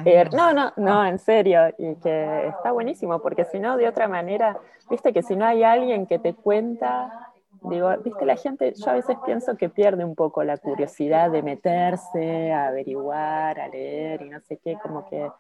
Eh, 0.05 0.29
no, 0.33 0.53
no, 0.53 0.73
no, 0.77 1.07
en 1.07 1.19
serio, 1.19 1.61
y 1.79 1.95
que 1.97 2.49
está 2.49 2.73
buenísimo, 2.73 3.23
porque 3.23 3.47
si 3.47 3.59
no, 3.59 3.79
de 3.79 3.89
otra 3.89 4.07
manera, 4.07 4.59
viste 4.91 5.15
que 5.15 5.23
si 5.23 5.35
no 5.35 5.47
hay 5.47 5.63
alguien 5.63 6.07
que 6.07 6.19
te 6.19 6.35
cuenta, 6.35 7.32
digo, 7.71 7.91
viste, 8.05 8.25
la 8.27 8.37
gente, 8.37 8.73
yo 8.75 8.91
a 8.91 8.95
veces 8.95 9.17
pienso 9.25 9.57
que 9.57 9.69
pierde 9.69 10.05
un 10.05 10.15
poco 10.15 10.43
la 10.43 10.57
curiosidad 10.57 11.31
de 11.31 11.43
meterse, 11.43 12.53
a 12.53 12.69
averiguar, 12.69 13.61
a 13.61 13.69
leer 13.69 14.23
y 14.23 14.31
no 14.31 14.41
sé 14.41 14.59
qué, 14.59 14.79
como 14.83 15.09
que 15.09 15.31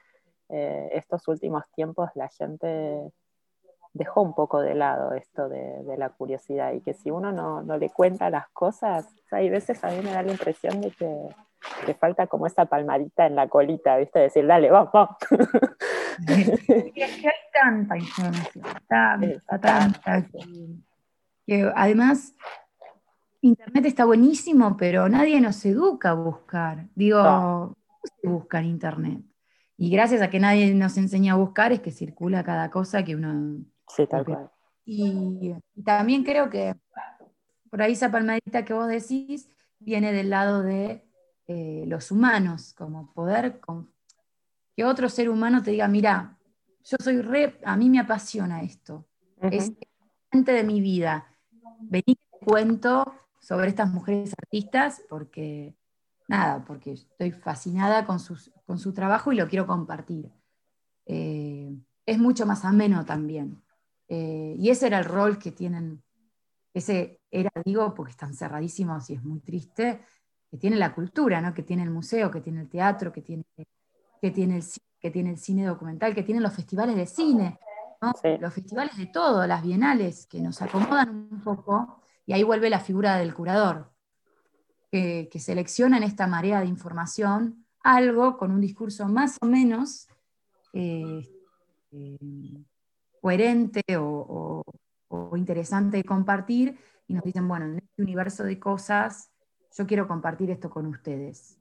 eh, 0.49 0.91
estos 0.93 1.27
últimos 1.29 1.65
tiempos 1.75 2.11
la 2.15 2.29
gente 2.29 3.01
dejó 3.95 4.23
un 4.23 4.35
poco 4.35 4.61
de 4.61 4.75
lado 4.75 5.13
esto 5.13 5.49
de, 5.49 5.97
la 5.99 6.09
curiosidad 6.11 6.73
y 6.73 6.81
que 6.81 6.95
si 6.95 7.11
uno 7.11 7.33
no, 7.33 7.77
le 7.77 7.91
cuenta 7.91 8.31
las 8.31 8.49
cosas, 8.49 9.07
hay 9.31 9.51
veces 9.51 9.83
a 9.85 9.89
mí 9.89 10.01
me 10.03 10.13
da 10.13 10.23
la 10.23 10.33
impresión 10.33 10.81
de 10.81 10.91
que, 10.91 11.29
que 11.87 11.95
falta 11.95 12.27
como 12.27 12.47
esa 12.47 12.65
palmadita 12.65 13.27
en 13.27 13.37
la 13.37 13.49
colita, 13.49 13.97
¿viste? 13.99 14.19
Decir, 14.19 14.47
dale, 14.47 14.71
vamos, 14.71 14.91
vamos. 14.93 15.17
es 16.29 16.61
que 16.65 17.05
hay 17.05 17.33
tanta 17.53 17.97
información, 17.97 18.65
tanta, 18.89 19.59
tanta, 19.61 20.27
que, 21.47 21.71
además 21.75 22.35
Internet 23.41 23.87
está 23.87 24.05
buenísimo, 24.05 24.77
pero 24.77 25.09
nadie 25.09 25.41
nos 25.41 25.65
educa 25.65 26.11
a 26.11 26.15
buscar. 26.15 26.89
Digo, 26.95 27.23
¿cómo 27.23 27.77
se 28.21 28.29
busca 28.29 28.61
en 28.61 28.67
Internet? 28.67 29.21
Y 29.77 29.91
gracias 29.91 30.23
a 30.23 30.31
que 30.31 30.39
nadie 30.39 30.73
nos 30.75 30.97
enseña 30.97 31.33
a 31.33 31.37
buscar 31.37 31.73
es 31.73 31.81
que 31.81 31.91
circula 31.91 32.45
cada 32.45 32.71
cosa 32.71 33.05
que 33.05 33.17
uno 33.17 33.65
Sí, 33.89 34.07
tal 34.07 34.25
cual. 34.25 34.51
Y, 34.85 35.55
también 35.85 36.25
creo 36.25 36.49
que 36.49 36.75
por 37.71 37.83
ahí 37.83 37.93
esa 37.93 38.11
palmadita 38.11 38.65
que 38.65 38.75
vos 38.75 38.89
decís 38.89 39.51
viene 39.79 40.13
del 40.13 40.31
lado 40.31 40.63
de 40.63 41.05
eh, 41.47 41.85
los 41.87 42.11
humanos, 42.11 42.75
como 42.75 43.13
poder 43.13 43.61
que 44.77 44.85
otro 44.85 45.09
ser 45.09 45.29
humano 45.29 45.63
te 45.63 45.73
diga, 45.73 45.89
mira, 45.89 46.39
yo 46.85 46.97
soy 47.01 47.21
re, 47.21 47.59
a 47.65 47.77
mí 47.77 47.91
me 47.91 47.99
apasiona 47.99 48.63
esto, 48.63 49.07
es 49.41 49.73
parte 50.31 50.53
de 50.53 50.63
mi 50.63 50.81
vida. 50.81 51.32
Vení 51.83 52.19
cuento 52.31 53.05
sobre 53.41 53.69
estas 53.69 53.93
mujeres 53.93 54.35
artistas 54.39 55.03
porque, 55.09 55.75
nada, 56.29 56.65
porque 56.65 56.93
estoy 56.93 57.33
fascinada 57.33 58.07
con, 58.07 58.19
con 58.67 58.79
su 58.79 58.93
trabajo 58.93 59.33
y 59.33 59.37
lo 59.37 59.49
quiero 59.49 59.67
compartir. 59.67 60.31
Eh, 61.07 61.75
es 62.07 62.19
mucho 62.19 62.47
más 62.47 62.65
ameno 62.65 63.05
también. 63.05 63.63
Eh, 64.09 64.55
y 64.59 64.71
ese 64.71 64.87
era 64.87 64.99
el 64.99 65.05
rol 65.05 65.39
que 65.39 65.53
tienen, 65.53 66.03
ese 66.75 67.21
era, 67.31 67.51
digo, 67.65 67.95
porque 67.95 68.13
están 68.13 68.35
cerradísimos 68.35 69.09
y 69.11 69.15
es 69.15 69.25
muy 69.25 69.41
triste, 69.41 70.03
que 70.51 70.59
tiene 70.59 70.77
la 70.77 70.95
cultura, 70.95 71.41
¿no? 71.41 71.55
que 71.55 71.63
tiene 71.63 71.83
el 71.83 71.91
museo, 71.91 72.31
que 72.31 72.43
tiene 72.43 72.61
el 72.61 72.69
teatro, 72.69 73.13
que 73.13 73.23
tiene, 73.23 73.45
que 74.21 74.31
tiene, 74.31 74.59
el, 74.59 74.65
que 75.01 75.11
tiene 75.11 75.31
el 75.31 75.39
cine 75.39 75.65
documental, 75.65 76.15
que 76.15 76.23
tienen 76.23 76.43
los 76.43 76.53
festivales 76.53 76.95
de 76.95 77.07
cine, 77.07 77.59
los 78.41 78.55
festivales 78.55 78.97
de 78.97 79.07
todo, 79.07 79.47
las 79.47 79.63
bienales, 79.63 80.27
que 80.27 80.41
nos 80.41 80.61
acomodan 80.61 81.29
un 81.31 81.41
poco, 81.43 82.01
y 82.27 82.33
ahí 82.33 82.43
vuelve 82.43 82.71
la 82.71 82.81
figura 82.81 83.17
del 83.17 83.35
curador, 83.35 83.93
que, 84.91 85.29
selecciona 85.39 85.97
en 85.97 86.03
esta 86.03 86.27
marea 86.27 86.61
de 86.61 86.67
información 86.67 87.65
algo 87.83 88.37
con 88.37 88.51
un 88.51 88.61
discurso 88.61 89.09
más 89.09 89.39
o 89.41 89.47
menos 89.47 90.07
eh, 90.73 91.27
eh, 91.91 92.65
coherente 93.21 93.83
o, 93.99 94.63
interesante 95.35 95.99
de 95.99 96.05
compartir 96.05 96.79
y 97.07 97.15
nos 97.15 97.25
dicen, 97.25 97.49
bueno, 97.49 97.67
en 97.67 97.79
este 97.79 98.03
universo 98.03 98.45
de 98.45 98.59
cosas, 98.59 99.31
yo 99.77 99.87
quiero 99.87 100.07
compartir 100.07 100.51
esto 100.51 100.69
con 100.71 100.87
ustedes. 100.87 101.59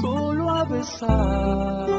Solo 0.00 0.50
a 0.50 0.64
besarla. 0.64 1.96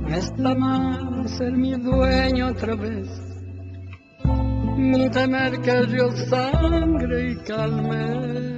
No 0.00 0.14
está 0.14 0.54
mal 0.54 1.28
ser 1.28 1.52
mi 1.52 1.74
dueño 1.74 2.48
otra 2.48 2.74
vez, 2.74 3.08
ni 4.76 5.10
temer 5.10 5.60
que 5.60 5.86
yo 5.96 6.10
sangre 6.30 7.32
y 7.32 7.36
calme. 7.44 8.57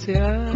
Se 0.00 0.12
bucea 0.12 0.50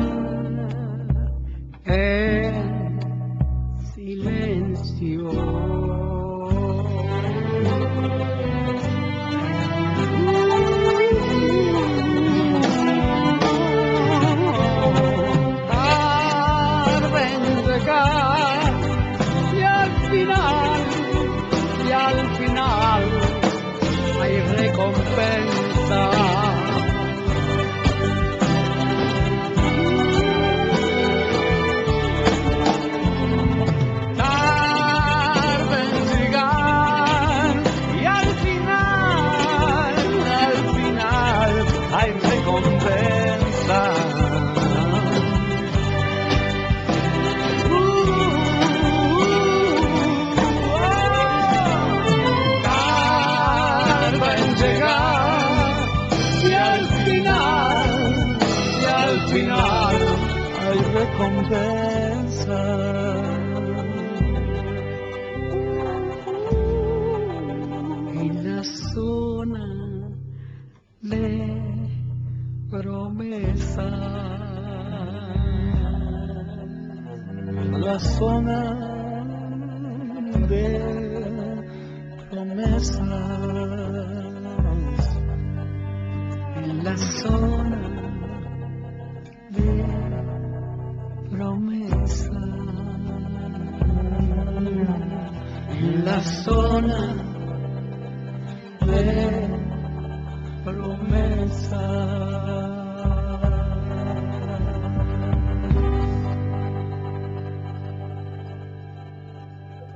La 77.84 77.98
zona 77.98 78.93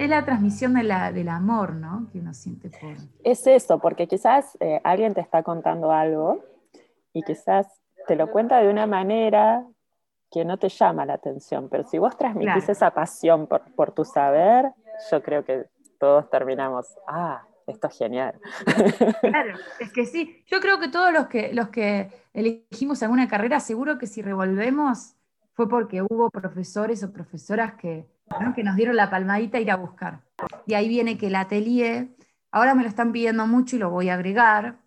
Es 0.08 0.10
la 0.10 0.24
transmisión 0.24 0.72
de 0.72 0.84
la, 0.84 1.12
del 1.12 1.28
amor, 1.28 1.74
¿no? 1.74 2.08
Que 2.10 2.18
uno 2.20 2.32
siente 2.32 2.70
por. 2.70 2.96
Es 3.22 3.46
eso, 3.46 3.78
porque 3.78 4.06
quizás 4.08 4.56
eh, 4.58 4.80
alguien 4.82 5.12
te 5.12 5.20
está 5.20 5.42
contando 5.42 5.92
algo 5.92 6.42
y 7.12 7.22
quizás 7.22 7.66
te 8.06 8.16
lo 8.16 8.30
cuenta 8.30 8.58
de 8.58 8.70
una 8.70 8.86
manera 8.86 9.66
que 10.30 10.46
no 10.46 10.56
te 10.56 10.70
llama 10.70 11.04
la 11.04 11.12
atención, 11.12 11.68
pero 11.68 11.84
si 11.84 11.98
vos 11.98 12.16
transmitís 12.16 12.54
Claro. 12.54 12.72
esa 12.72 12.90
pasión 12.90 13.46
por, 13.46 13.60
por 13.74 13.92
tu 13.92 14.06
saber, 14.06 14.72
yo 15.10 15.22
creo 15.22 15.44
que 15.44 15.66
todos 16.00 16.30
terminamos, 16.30 16.86
ah, 17.06 17.42
esto 17.66 17.88
es 17.88 17.98
genial. 17.98 18.40
Claro, 19.20 19.58
es 19.78 19.92
que 19.92 20.06
sí. 20.06 20.42
Yo 20.46 20.60
creo 20.60 20.80
que 20.80 20.88
todos 20.88 21.12
los 21.12 21.26
que, 21.26 21.52
los 21.52 21.68
que 21.68 22.10
elegimos 22.32 23.02
alguna 23.02 23.28
carrera, 23.28 23.60
seguro 23.60 23.98
que 23.98 24.06
si 24.06 24.22
revolvemos 24.22 25.16
fue 25.52 25.68
porque 25.68 26.00
hubo 26.00 26.30
profesores 26.30 27.02
o 27.04 27.12
profesoras 27.12 27.74
que, 27.74 28.06
¿no? 28.40 28.54
que 28.54 28.62
nos 28.64 28.76
dieron 28.76 28.96
la 28.96 29.10
palmadita 29.10 29.58
a 29.58 29.60
ir 29.60 29.70
a 29.70 29.76
buscar. 29.76 30.20
Y 30.66 30.74
ahí 30.74 30.88
viene 30.88 31.18
que 31.18 31.28
el 31.28 31.34
atelier, 31.34 32.08
ahora 32.50 32.74
me 32.74 32.82
lo 32.82 32.88
están 32.88 33.12
pidiendo 33.12 33.46
mucho 33.46 33.76
y 33.76 33.78
lo 33.78 33.90
voy 33.90 34.08
a 34.08 34.14
agregar, 34.14 34.78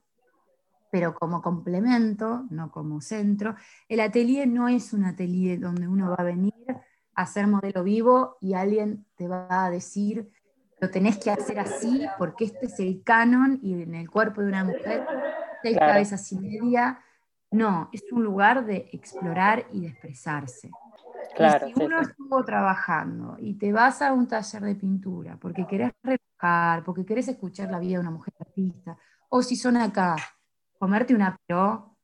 pero 0.91 1.13
como 1.15 1.41
complemento, 1.41 2.45
no 2.49 2.69
como 2.71 3.01
centro, 3.01 3.55
el 3.87 3.99
atelier 4.01 4.47
no 4.47 4.67
es 4.67 4.93
un 4.93 5.05
atelier 5.05 5.59
donde 5.59 5.87
uno 5.87 6.09
va 6.09 6.17
a 6.19 6.23
venir 6.23 6.53
a 7.15 7.21
hacer 7.21 7.47
modelo 7.47 7.83
vivo 7.83 8.37
y 8.41 8.53
alguien 8.53 9.05
te 9.15 9.27
va 9.27 9.65
a 9.65 9.69
decir, 9.69 10.29
lo 10.79 10.89
tenés 10.89 11.17
que 11.17 11.31
hacer 11.31 11.59
así 11.59 12.05
porque 12.17 12.45
este 12.45 12.65
es 12.65 12.79
el 12.79 13.03
canon 13.03 13.59
y 13.61 13.81
en 13.83 13.95
el 13.95 14.09
cuerpo 14.09 14.41
de 14.41 14.47
una 14.47 14.63
mujer, 14.63 15.05
seis 15.61 15.77
Claro. 15.77 15.93
cabezas 15.93 16.31
y 16.31 16.39
media. 16.39 16.99
No, 17.51 17.89
es 17.91 18.03
un 18.11 18.23
lugar 18.23 18.65
de 18.65 18.89
explorar 18.91 19.65
y 19.71 19.81
de 19.81 19.87
expresarse. 19.87 20.71
Claro, 21.35 21.67
y 21.67 21.73
si 21.73 21.83
uno 21.85 22.03
sí. 22.03 22.09
estuvo 22.09 22.43
trabajando 22.43 23.35
y 23.39 23.53
te 23.55 23.71
vas 23.71 24.01
a 24.01 24.13
un 24.13 24.27
taller 24.27 24.61
de 24.63 24.75
pintura 24.75 25.37
porque 25.39 25.65
querés 25.65 25.91
rebajar, 26.03 26.83
porque 26.83 27.05
querés 27.05 27.27
escuchar 27.27 27.69
la 27.71 27.79
vida 27.79 27.93
de 27.95 27.99
una 28.01 28.11
mujer 28.11 28.33
artista, 28.39 28.97
o 29.29 29.41
si 29.41 29.55
son 29.55 29.77
acá, 29.77 30.15
comerte 30.77 31.15
una 31.15 31.37
pro, 31.47 31.95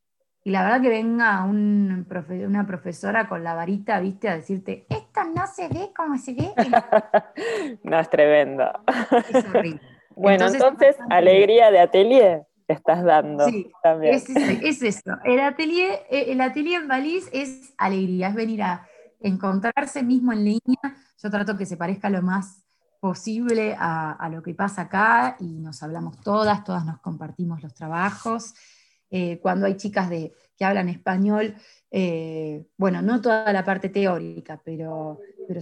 y 0.44 0.52
la 0.52 0.64
verdad 0.64 0.82
que 0.82 0.90
venga 0.90 1.44
un 1.44 2.06
profe- 2.08 2.48
una 2.48 2.66
profesora 2.66 3.28
con 3.28 3.44
la 3.44 3.54
varita, 3.54 4.00
viste, 4.00 4.30
a 4.30 4.36
decirte, 4.36 4.86
esto 4.90 5.24
no 5.36 5.46
se 5.46 5.68
ve 5.68 5.92
como 5.96 6.18
se 6.18 6.34
ve, 6.34 6.52
no, 7.84 8.00
es 8.00 8.10
tremendo. 8.10 8.72
es 9.30 9.46
horrible. 9.46 9.82
Bueno, 10.16 10.46
Entonces, 10.46 10.64
entonces, 10.64 10.98
alegría 11.10 11.70
de 11.70 11.80
atelier 11.80 12.44
estás 12.68 13.04
dando 13.04 13.46
Sí, 13.46 13.72
también. 13.84 14.16
Es, 14.16 14.30
es- 14.30 14.82
es 14.82 14.82
eso. 14.82 15.12
El 15.26 15.40
atelier, 15.42 16.00
eh, 16.10 16.26
el 16.30 16.40
atelier 16.42 16.82
en 16.82 16.88
Baliz 16.88 17.30
es 17.34 17.74
alegría, 17.78 18.30
es 18.30 18.36
venir 18.36 18.64
a 18.64 18.87
encontrarse 19.20 20.04
mismo 20.04 20.32
en 20.34 20.44
línea. 20.46 20.96
Yo 21.22 21.30
trato 21.30 21.58
que 21.58 21.66
se 21.66 21.78
parezca 21.78 22.10
lo 22.10 22.22
más 22.22 22.64
posible 23.00 23.76
a, 23.78 24.12
a 24.14 24.30
lo 24.30 24.42
que 24.42 24.54
pasa 24.56 24.84
acá 24.84 25.38
y 25.40 25.60
nos 25.60 25.84
hablamos 25.84 26.20
todas, 26.22 26.64
todas 26.64 26.86
nos 26.86 27.00
compartimos 27.00 27.62
los 27.62 27.74
trabajos. 27.74 28.54
Eh, 29.10 29.40
cuando 29.40 29.66
hay 29.68 29.78
chicas 29.78 30.10
de, 30.10 30.34
que 30.58 30.66
hablan 30.66 30.90
español, 30.90 31.56
eh, 31.92 32.66
bueno, 32.78 33.02
no 33.02 33.22
toda 33.22 33.52
la 33.54 33.64
parte 33.64 33.90
teórica, 33.90 34.60
pero, 34.64 35.20
pero 35.48 35.62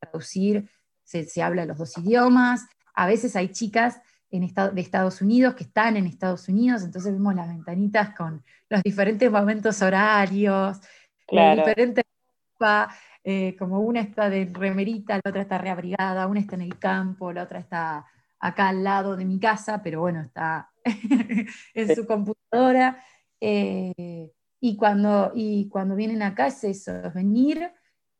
traducir, 0.00 0.68
se, 1.04 1.24
se 1.24 1.42
habla 1.42 1.64
los 1.66 1.78
dos 1.78 1.96
idiomas. 1.98 2.66
A 2.94 3.06
veces 3.06 3.36
hay 3.36 3.48
chicas 3.50 4.00
en 4.30 4.42
esta- 4.42 4.70
de 4.70 4.80
Estados 4.80 5.20
Unidos 5.22 5.54
que 5.54 5.64
están 5.64 5.96
en 5.96 6.06
Estados 6.06 6.48
Unidos, 6.48 6.82
entonces 6.82 7.12
vemos 7.12 7.34
las 7.34 7.48
ventanitas 7.48 8.14
con 8.16 8.42
los 8.68 8.82
diferentes 8.82 9.30
momentos 9.30 9.80
horarios, 9.82 10.80
Claro. 11.28 11.52
eh, 11.52 11.64
diferentes 11.64 12.04
ropa, 12.56 12.88
eh, 13.24 13.56
como 13.58 13.80
una 13.80 14.00
está 14.00 14.30
de 14.30 14.50
remerita, 14.52 15.14
la 15.22 15.30
otra 15.30 15.42
está 15.42 15.58
reabrigada, 15.58 16.26
una 16.26 16.40
está 16.40 16.56
en 16.56 16.62
el 16.62 16.78
campo, 16.78 17.32
la 17.32 17.44
otra 17.44 17.58
está 17.60 18.06
acá 18.38 18.68
al 18.68 18.84
lado 18.84 19.16
de 19.16 19.24
mi 19.24 19.38
casa, 19.38 19.82
pero 19.82 20.00
bueno, 20.00 20.20
está 20.20 20.70
en 21.74 21.94
su 21.94 22.06
computadora. 22.06 23.02
eh, 23.40 24.32
y, 24.58 24.76
cuando, 24.76 25.32
y 25.34 25.68
cuando 25.68 25.94
vienen 25.94 26.22
acá 26.22 26.46
es 26.46 26.64
eso, 26.64 26.96
es 26.96 27.14
venir, 27.14 27.70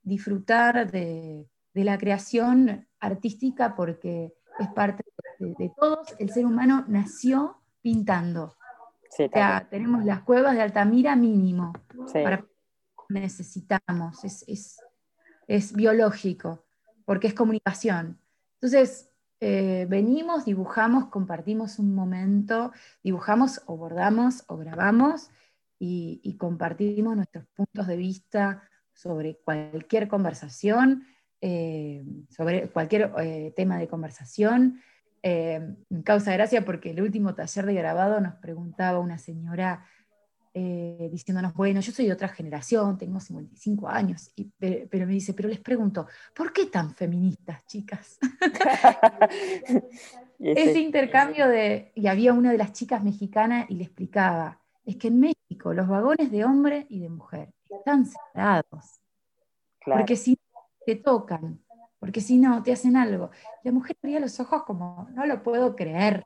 disfrutar 0.03 0.91
de, 0.91 1.49
de 1.72 1.84
la 1.84 1.99
creación 1.99 2.87
artística 3.01 3.74
porque 3.74 4.34
es 4.59 4.68
parte 4.68 5.05
de, 5.39 5.55
de 5.59 5.72
todos. 5.76 6.14
El 6.18 6.30
ser 6.30 6.47
humano 6.47 6.84
nació 6.89 7.57
pintando. 7.82 8.55
Sí, 9.11 9.24
O 9.24 9.30
sea, 9.32 9.66
tenemos 9.70 10.05
las 10.05 10.20
cuevas 10.22 10.55
de 10.55 10.62
Altamira 10.62 11.16
mínimo 11.16 11.72
sí. 12.07 12.20
para 12.22 12.45
necesitamos, 13.09 14.24
es, 14.24 14.44
es- 14.48 14.80
es 15.48 15.72
biológico, 15.72 16.64
porque 17.04 17.28
es 17.28 17.34
comunicación. 17.34 18.18
Entonces, 18.54 19.11
eh, 19.40 19.86
venimos, 19.88 20.44
dibujamos, 20.44 21.07
compartimos 21.07 21.78
un 21.78 21.94
momento, 21.94 22.72
dibujamos 23.02 23.62
o 23.66 23.76
bordamos 23.76 24.44
o 24.48 24.57
grabamos 24.57 25.30
y, 25.78 26.36
compartimos 26.38 27.16
nuestros 27.16 27.44
puntos 27.54 27.86
de 27.86 27.96
vista 27.96 28.62
sobre 28.94 29.36
cualquier 29.36 30.09
conversación, 30.09 31.04
eh, 31.42 32.02
sobre 32.30 32.68
cualquier 32.70 33.12
eh, 33.18 33.52
tema 33.54 33.78
de 33.78 33.88
conversación. 33.88 34.80
Causa 36.04 36.32
gracia 36.32 36.64
porque 36.64 36.90
el 36.92 37.02
último 37.02 37.34
taller 37.34 37.66
de 37.66 37.74
grabado 37.74 38.20
nos 38.20 38.34
preguntaba 38.36 39.00
una 39.00 39.18
señora 39.18 39.84
eh, 40.59 41.11
diciéndonos, 41.12 41.52
bueno, 41.52 41.80
yo 41.80 41.92
soy 41.92 42.07
de 42.07 42.14
otra 42.14 42.28
generación, 42.28 42.96
tengo 42.96 43.20
55 43.20 43.88
años, 43.88 44.30
y- 44.36 44.44
pe- 44.46 44.88
pero 44.90 45.07
me 45.07 45.12
dice, 45.12 45.34
pero 45.34 45.50
les 45.50 45.61
pregunto, 45.61 46.07
¿por 46.34 46.50
qué 46.50 46.64
tan 46.66 46.94
feministas, 46.94 47.62
chicas? 47.66 48.18
Ese 50.38 50.80
intercambio 50.80 51.46
de, 51.48 51.92
y 51.94 52.07
había 52.07 52.32
una 52.32 52.52
de 52.52 52.59
las 52.59 52.72
chicas 52.72 53.04
mexicanas 53.04 53.66
y 53.70 53.74
le 53.74 53.84
explicaba, 53.84 54.59
es 54.86 54.96
que 54.96 55.09
en 55.09 55.20
México 55.20 55.74
los 55.74 55.88
vagones 55.88 56.30
de 56.30 56.44
hombre 56.46 56.86
y 56.88 57.00
de 57.00 57.11
mujer 57.11 57.52
están 57.68 58.07
separados, 58.07 59.00
claro. 59.80 60.00
porque 60.00 60.16
si 60.16 60.32
no 60.54 60.61
te 60.86 60.96
tocan, 60.96 61.61
porque 61.98 62.22
si 62.22 62.38
no 62.38 62.62
te 62.62 62.72
hacen 62.72 62.96
algo. 62.96 63.30
La 63.62 63.72
mujer 63.72 63.96
abría 64.02 64.20
los 64.20 64.40
ojos 64.40 64.62
como, 64.64 65.07
no 65.12 65.26
lo 65.26 65.42
puedo 65.42 65.76
creer. 65.76 66.24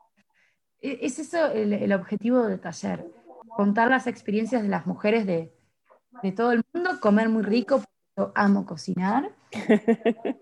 E- 0.79 0.99
Es 1.01 1.19
eso 1.19 1.47
el, 1.47 1.73
el 1.73 1.91
objetivo 1.91 2.43
del 2.43 2.59
taller, 2.61 3.05
contar 3.55 3.89
las 3.89 4.07
experiencias 4.07 4.61
de 4.63 4.69
las 4.69 4.85
mujeres 4.85 5.25
de, 5.25 5.53
de 6.23 6.31
todo 6.31 6.51
el 6.51 6.63
mundo, 6.73 6.99
comer 6.99 7.29
muy 7.29 7.43
rico, 7.43 7.77
porque 7.77 7.91
yo 8.17 8.31
amo 8.35 8.65
cocinar. 8.65 9.31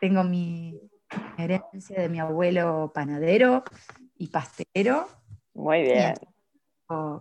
Tengo 0.00 0.24
mi 0.24 0.80
herencia 1.36 2.00
de 2.00 2.08
mi 2.08 2.20
abuelo 2.20 2.90
panadero 2.94 3.64
y 4.16 4.28
pastelero, 4.28 5.08
Muy 5.54 5.82
bien. 5.82 6.14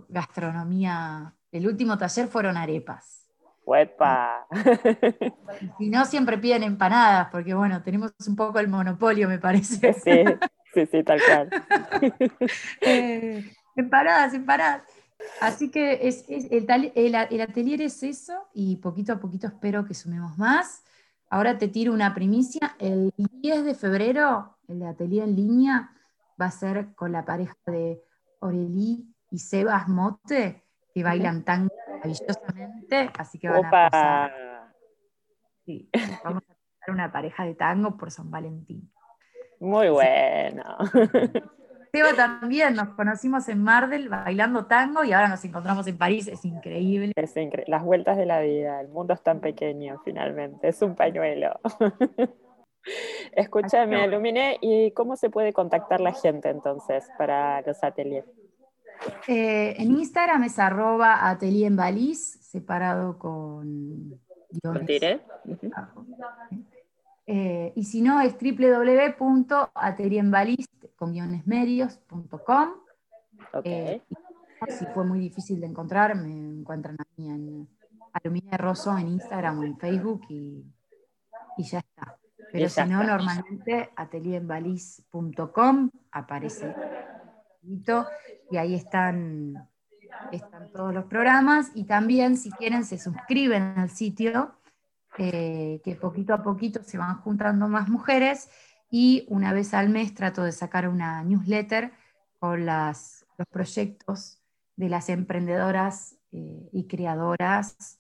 gastronomía. 0.08 1.34
El 1.52 1.68
último 1.68 1.98
taller 1.98 2.28
fueron 2.28 2.58
arepas. 2.58 3.28
Huepa. 3.66 4.48
Y 5.62 5.70
si 5.78 5.90
no, 5.90 6.06
siempre 6.06 6.38
piden 6.38 6.64
empanadas, 6.64 7.30
porque 7.32 7.54
bueno, 7.54 7.84
tenemos 7.84 8.12
un 8.28 8.36
poco 8.36 8.60
el 8.60 8.68
monopolio, 8.68 9.28
me 9.28 9.40
parece. 9.40 9.94
Sí, 9.94 10.24
sí, 10.74 10.86
sí, 10.88 11.04
tal 11.04 11.20
cual. 11.24 11.50
Eh, 12.82 13.44
empanadas, 13.80 14.34
empanadas. 14.34 14.84
Así 15.42 15.70
que 15.70 16.08
es, 16.08 16.26
es- 16.30 16.50
el, 16.52 16.92
el 16.96 17.16
a- 17.16 17.24
el 17.24 17.42
atelier 17.42 17.82
es 17.82 18.02
eso, 18.04 18.48
y 18.54 18.78
poquito 18.78 19.14
a 19.14 19.20
poquito 19.20 19.48
espero 19.48 19.86
que 19.86 19.94
sumemos 19.94 20.38
más. 20.38 20.84
Ahora 21.30 21.58
te 21.58 21.68
tiro 21.68 21.94
una 21.94 22.14
primicia. 22.14 22.76
El 22.80 23.14
10 23.18 23.64
de 23.66 23.76
febrero, 23.76 24.58
el 24.68 24.82
atelier 24.84 25.26
en 25.28 25.36
línea 25.36 25.92
va 26.42 26.46
a 26.46 26.52
ser 26.52 26.94
con 26.96 27.12
la 27.12 27.26
pareja 27.26 27.56
de 27.68 28.02
Orelí 28.40 29.14
y 29.30 29.40
Sebas 29.40 29.88
Mote, 29.88 30.64
que 30.94 31.04
bailan 31.04 31.44
tan 31.44 31.70
maravillosamente, 31.88 33.12
así 33.18 33.38
que 33.38 33.50
van 33.50 33.66
a 33.66 33.70
Opa. 33.70 33.90
posar 33.90 34.34
Sí, 35.66 35.90
vamos 36.24 36.44
a 36.88 36.92
una 36.92 37.12
pareja 37.12 37.44
de 37.46 37.54
tango 37.54 37.96
por 37.98 38.10
San 38.10 38.32
Valentín. 38.32 38.92
Muy 39.60 39.90
bueno. 39.90 40.78
Seba 41.92 42.14
también, 42.16 42.76
nos 42.76 42.90
conocimos 42.90 43.48
en 43.50 43.64
Mardel 43.64 44.10
bailando 44.10 44.66
tango 44.66 45.04
y 45.04 45.12
ahora 45.14 45.28
nos 45.30 45.44
encontramos 45.44 45.88
en 45.88 45.98
París, 45.98 46.28
es 46.28 46.46
increíble. 46.46 47.14
Es 47.16 47.36
incre- 47.36 47.64
Las 47.68 47.84
vueltas 47.84 48.16
de 48.18 48.26
la 48.26 48.42
vida, 48.42 48.80
el 48.82 48.90
mundo 48.90 49.14
es 49.14 49.22
tan 49.24 49.40
pequeño 49.40 50.00
finalmente, 50.06 50.68
es 50.68 50.82
un 50.82 50.96
pañuelo. 50.96 51.60
Escúchame, 53.34 54.08
Lumine, 54.08 54.58
¿y 54.62 54.92
cómo 54.92 55.16
se 55.16 55.30
puede 55.30 55.52
contactar 55.54 56.00
la 56.00 56.14
gente 56.14 56.50
entonces 56.50 57.08
para 57.18 57.62
los 57.62 57.84
ateliers? 57.84 58.26
Eh, 59.28 59.76
en 59.78 59.92
Instagram 59.92 60.44
es 60.44 60.60
arroba 60.60 61.30
atelier 61.30 61.68
en 61.68 61.76
Balis, 61.76 62.38
separado 62.42 63.18
con 63.18 64.20
¿Contiré? 64.64 65.22
abajo. 65.76 66.06
Eh, 67.32 67.74
y 67.76 67.84
si 67.84 68.02
no, 68.02 68.20
es 68.22 68.36
www.atelierenbalis 68.40 70.68
con 70.96 71.14
guiones 71.14 71.46
medios.com. 71.46 72.70
Ok. 73.54 73.66
Eh, 73.66 74.02
si 74.68 74.88
fue 74.88 75.06
muy 75.06 75.20
difícil 75.20 75.62
de 75.62 75.68
encontrar, 75.68 76.16
me 76.16 76.32
encuentran 76.32 76.98
a 77.00 77.06
mí 77.16 77.30
en 77.30 77.70
Alumina 78.14 78.58
Rosso 78.58 78.98
en 78.98 79.10
Instagram 79.10 79.60
o 79.60 79.64
en 79.64 79.78
Facebook 79.78 80.22
y, 80.30 80.66
y 81.58 81.64
ya 81.64 81.78
está. 81.78 82.18
Pero 82.52 82.68
si 82.68 82.84
no, 82.86 83.04
normalmente 83.04 83.92
atelierenbalis.com 83.96 85.92
aparece 86.12 86.74
y 88.50 88.58
ahí 88.58 88.74
están, 88.74 89.70
están 90.32 90.72
todos 90.72 90.96
los 90.96 91.06
programas 91.06 91.70
y 91.76 91.84
también 91.84 92.38
si 92.38 92.50
quieren 92.50 92.86
se 92.86 92.98
suscriben 92.98 93.78
al 93.78 93.92
sitio 93.92 94.56
eh, 95.20 95.82
que 95.84 95.96
poquito 95.96 96.34
a 96.34 96.42
poquito 96.42 96.82
se 96.82 96.98
van 96.98 97.18
juntando 97.18 97.68
más 97.68 97.90
mujeres 97.90 98.50
y 98.90 99.26
una 99.28 99.52
vez 99.52 99.74
al 99.74 99.90
mes 99.90 100.14
trato 100.14 100.44
de 100.44 100.54
sacar 100.54 100.88
una 100.88 101.22
newsletter 101.24 101.92
con 102.40 102.66
las, 102.66 103.26
los 103.38 103.46
proyectos 103.48 104.42
de 104.78 104.88
las 104.88 105.10
emprendedoras 105.10 106.16
eh, 106.32 106.70
y 106.72 106.88
creadoras 106.88 108.00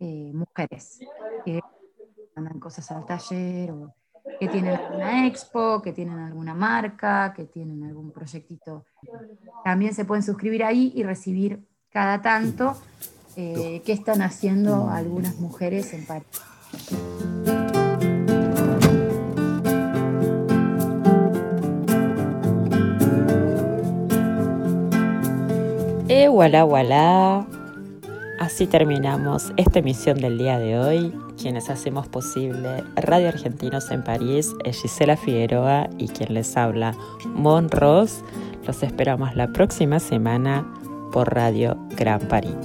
eh, 0.00 0.32
mujeres 0.34 0.98
que 1.44 1.60
mandan 2.34 2.58
cosas 2.58 2.90
al 2.90 3.06
taller 3.06 3.70
o 3.70 3.94
que 4.40 4.48
tienen 4.48 4.74
alguna 4.74 5.26
expo, 5.28 5.80
que 5.80 5.92
tienen 5.92 6.18
alguna 6.18 6.52
marca, 6.52 7.32
que 7.32 7.44
tienen 7.44 7.84
algún 7.84 8.10
proyectito. 8.10 8.84
También 9.64 9.94
se 9.94 10.04
pueden 10.04 10.24
suscribir 10.24 10.64
ahí 10.64 10.92
y 10.96 11.04
recibir 11.04 11.64
cada 11.90 12.20
tanto 12.22 12.76
eh, 13.36 13.82
qué 13.84 13.92
están 13.92 14.20
haciendo 14.20 14.90
algunas 14.90 15.38
mujeres 15.38 15.94
en 15.94 16.04
París. 16.04 16.26
Eh, 26.08 26.28
voilà, 26.28 26.64
voilà. 26.64 27.46
Así 28.38 28.66
terminamos 28.66 29.52
esta 29.56 29.80
emisión 29.80 30.18
del 30.18 30.38
día 30.38 30.58
de 30.58 30.78
hoy. 30.78 31.12
Quienes 31.40 31.68
hacemos 31.68 32.08
posible 32.08 32.84
Radio 32.94 33.28
Argentinos 33.28 33.90
en 33.90 34.02
París 34.02 34.54
es 34.64 34.80
Gisela 34.80 35.16
Figueroa 35.16 35.88
y 35.98 36.08
quien 36.08 36.32
les 36.32 36.56
habla, 36.56 36.94
Mon 37.34 37.70
Ross. 37.70 38.22
Los 38.66 38.82
esperamos 38.82 39.34
la 39.36 39.48
próxima 39.48 40.00
semana 40.00 40.66
por 41.12 41.34
Radio 41.34 41.76
Gran 41.96 42.20
París. 42.20 42.56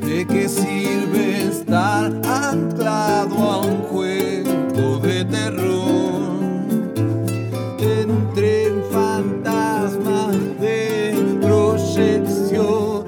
¿De 0.00 0.26
qué 0.26 0.48
sirve 0.48 1.21
estar 1.72 2.12
anclado 2.26 3.34
a 3.50 3.60
un 3.60 3.76
cuento 3.90 4.98
de 4.98 5.24
terror? 5.24 6.20
Entre 7.80 8.74
fantasmas 8.90 10.36
de 10.60 11.38
proyección, 11.40 13.04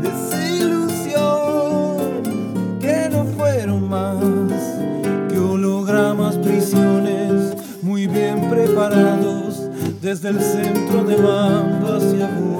desilusión, 0.00 1.18
que 2.78 3.08
no 3.10 3.24
fueron 3.36 3.88
más 3.88 4.22
que 5.28 5.36
hologramas, 5.36 6.36
prisiones 6.36 7.56
muy 7.82 8.06
bien 8.06 8.48
preparados 8.48 9.68
desde 10.00 10.28
el 10.28 10.40
centro 10.40 11.02
de 11.02 11.16
Bamba 11.16 11.96
hacia. 11.96 12.53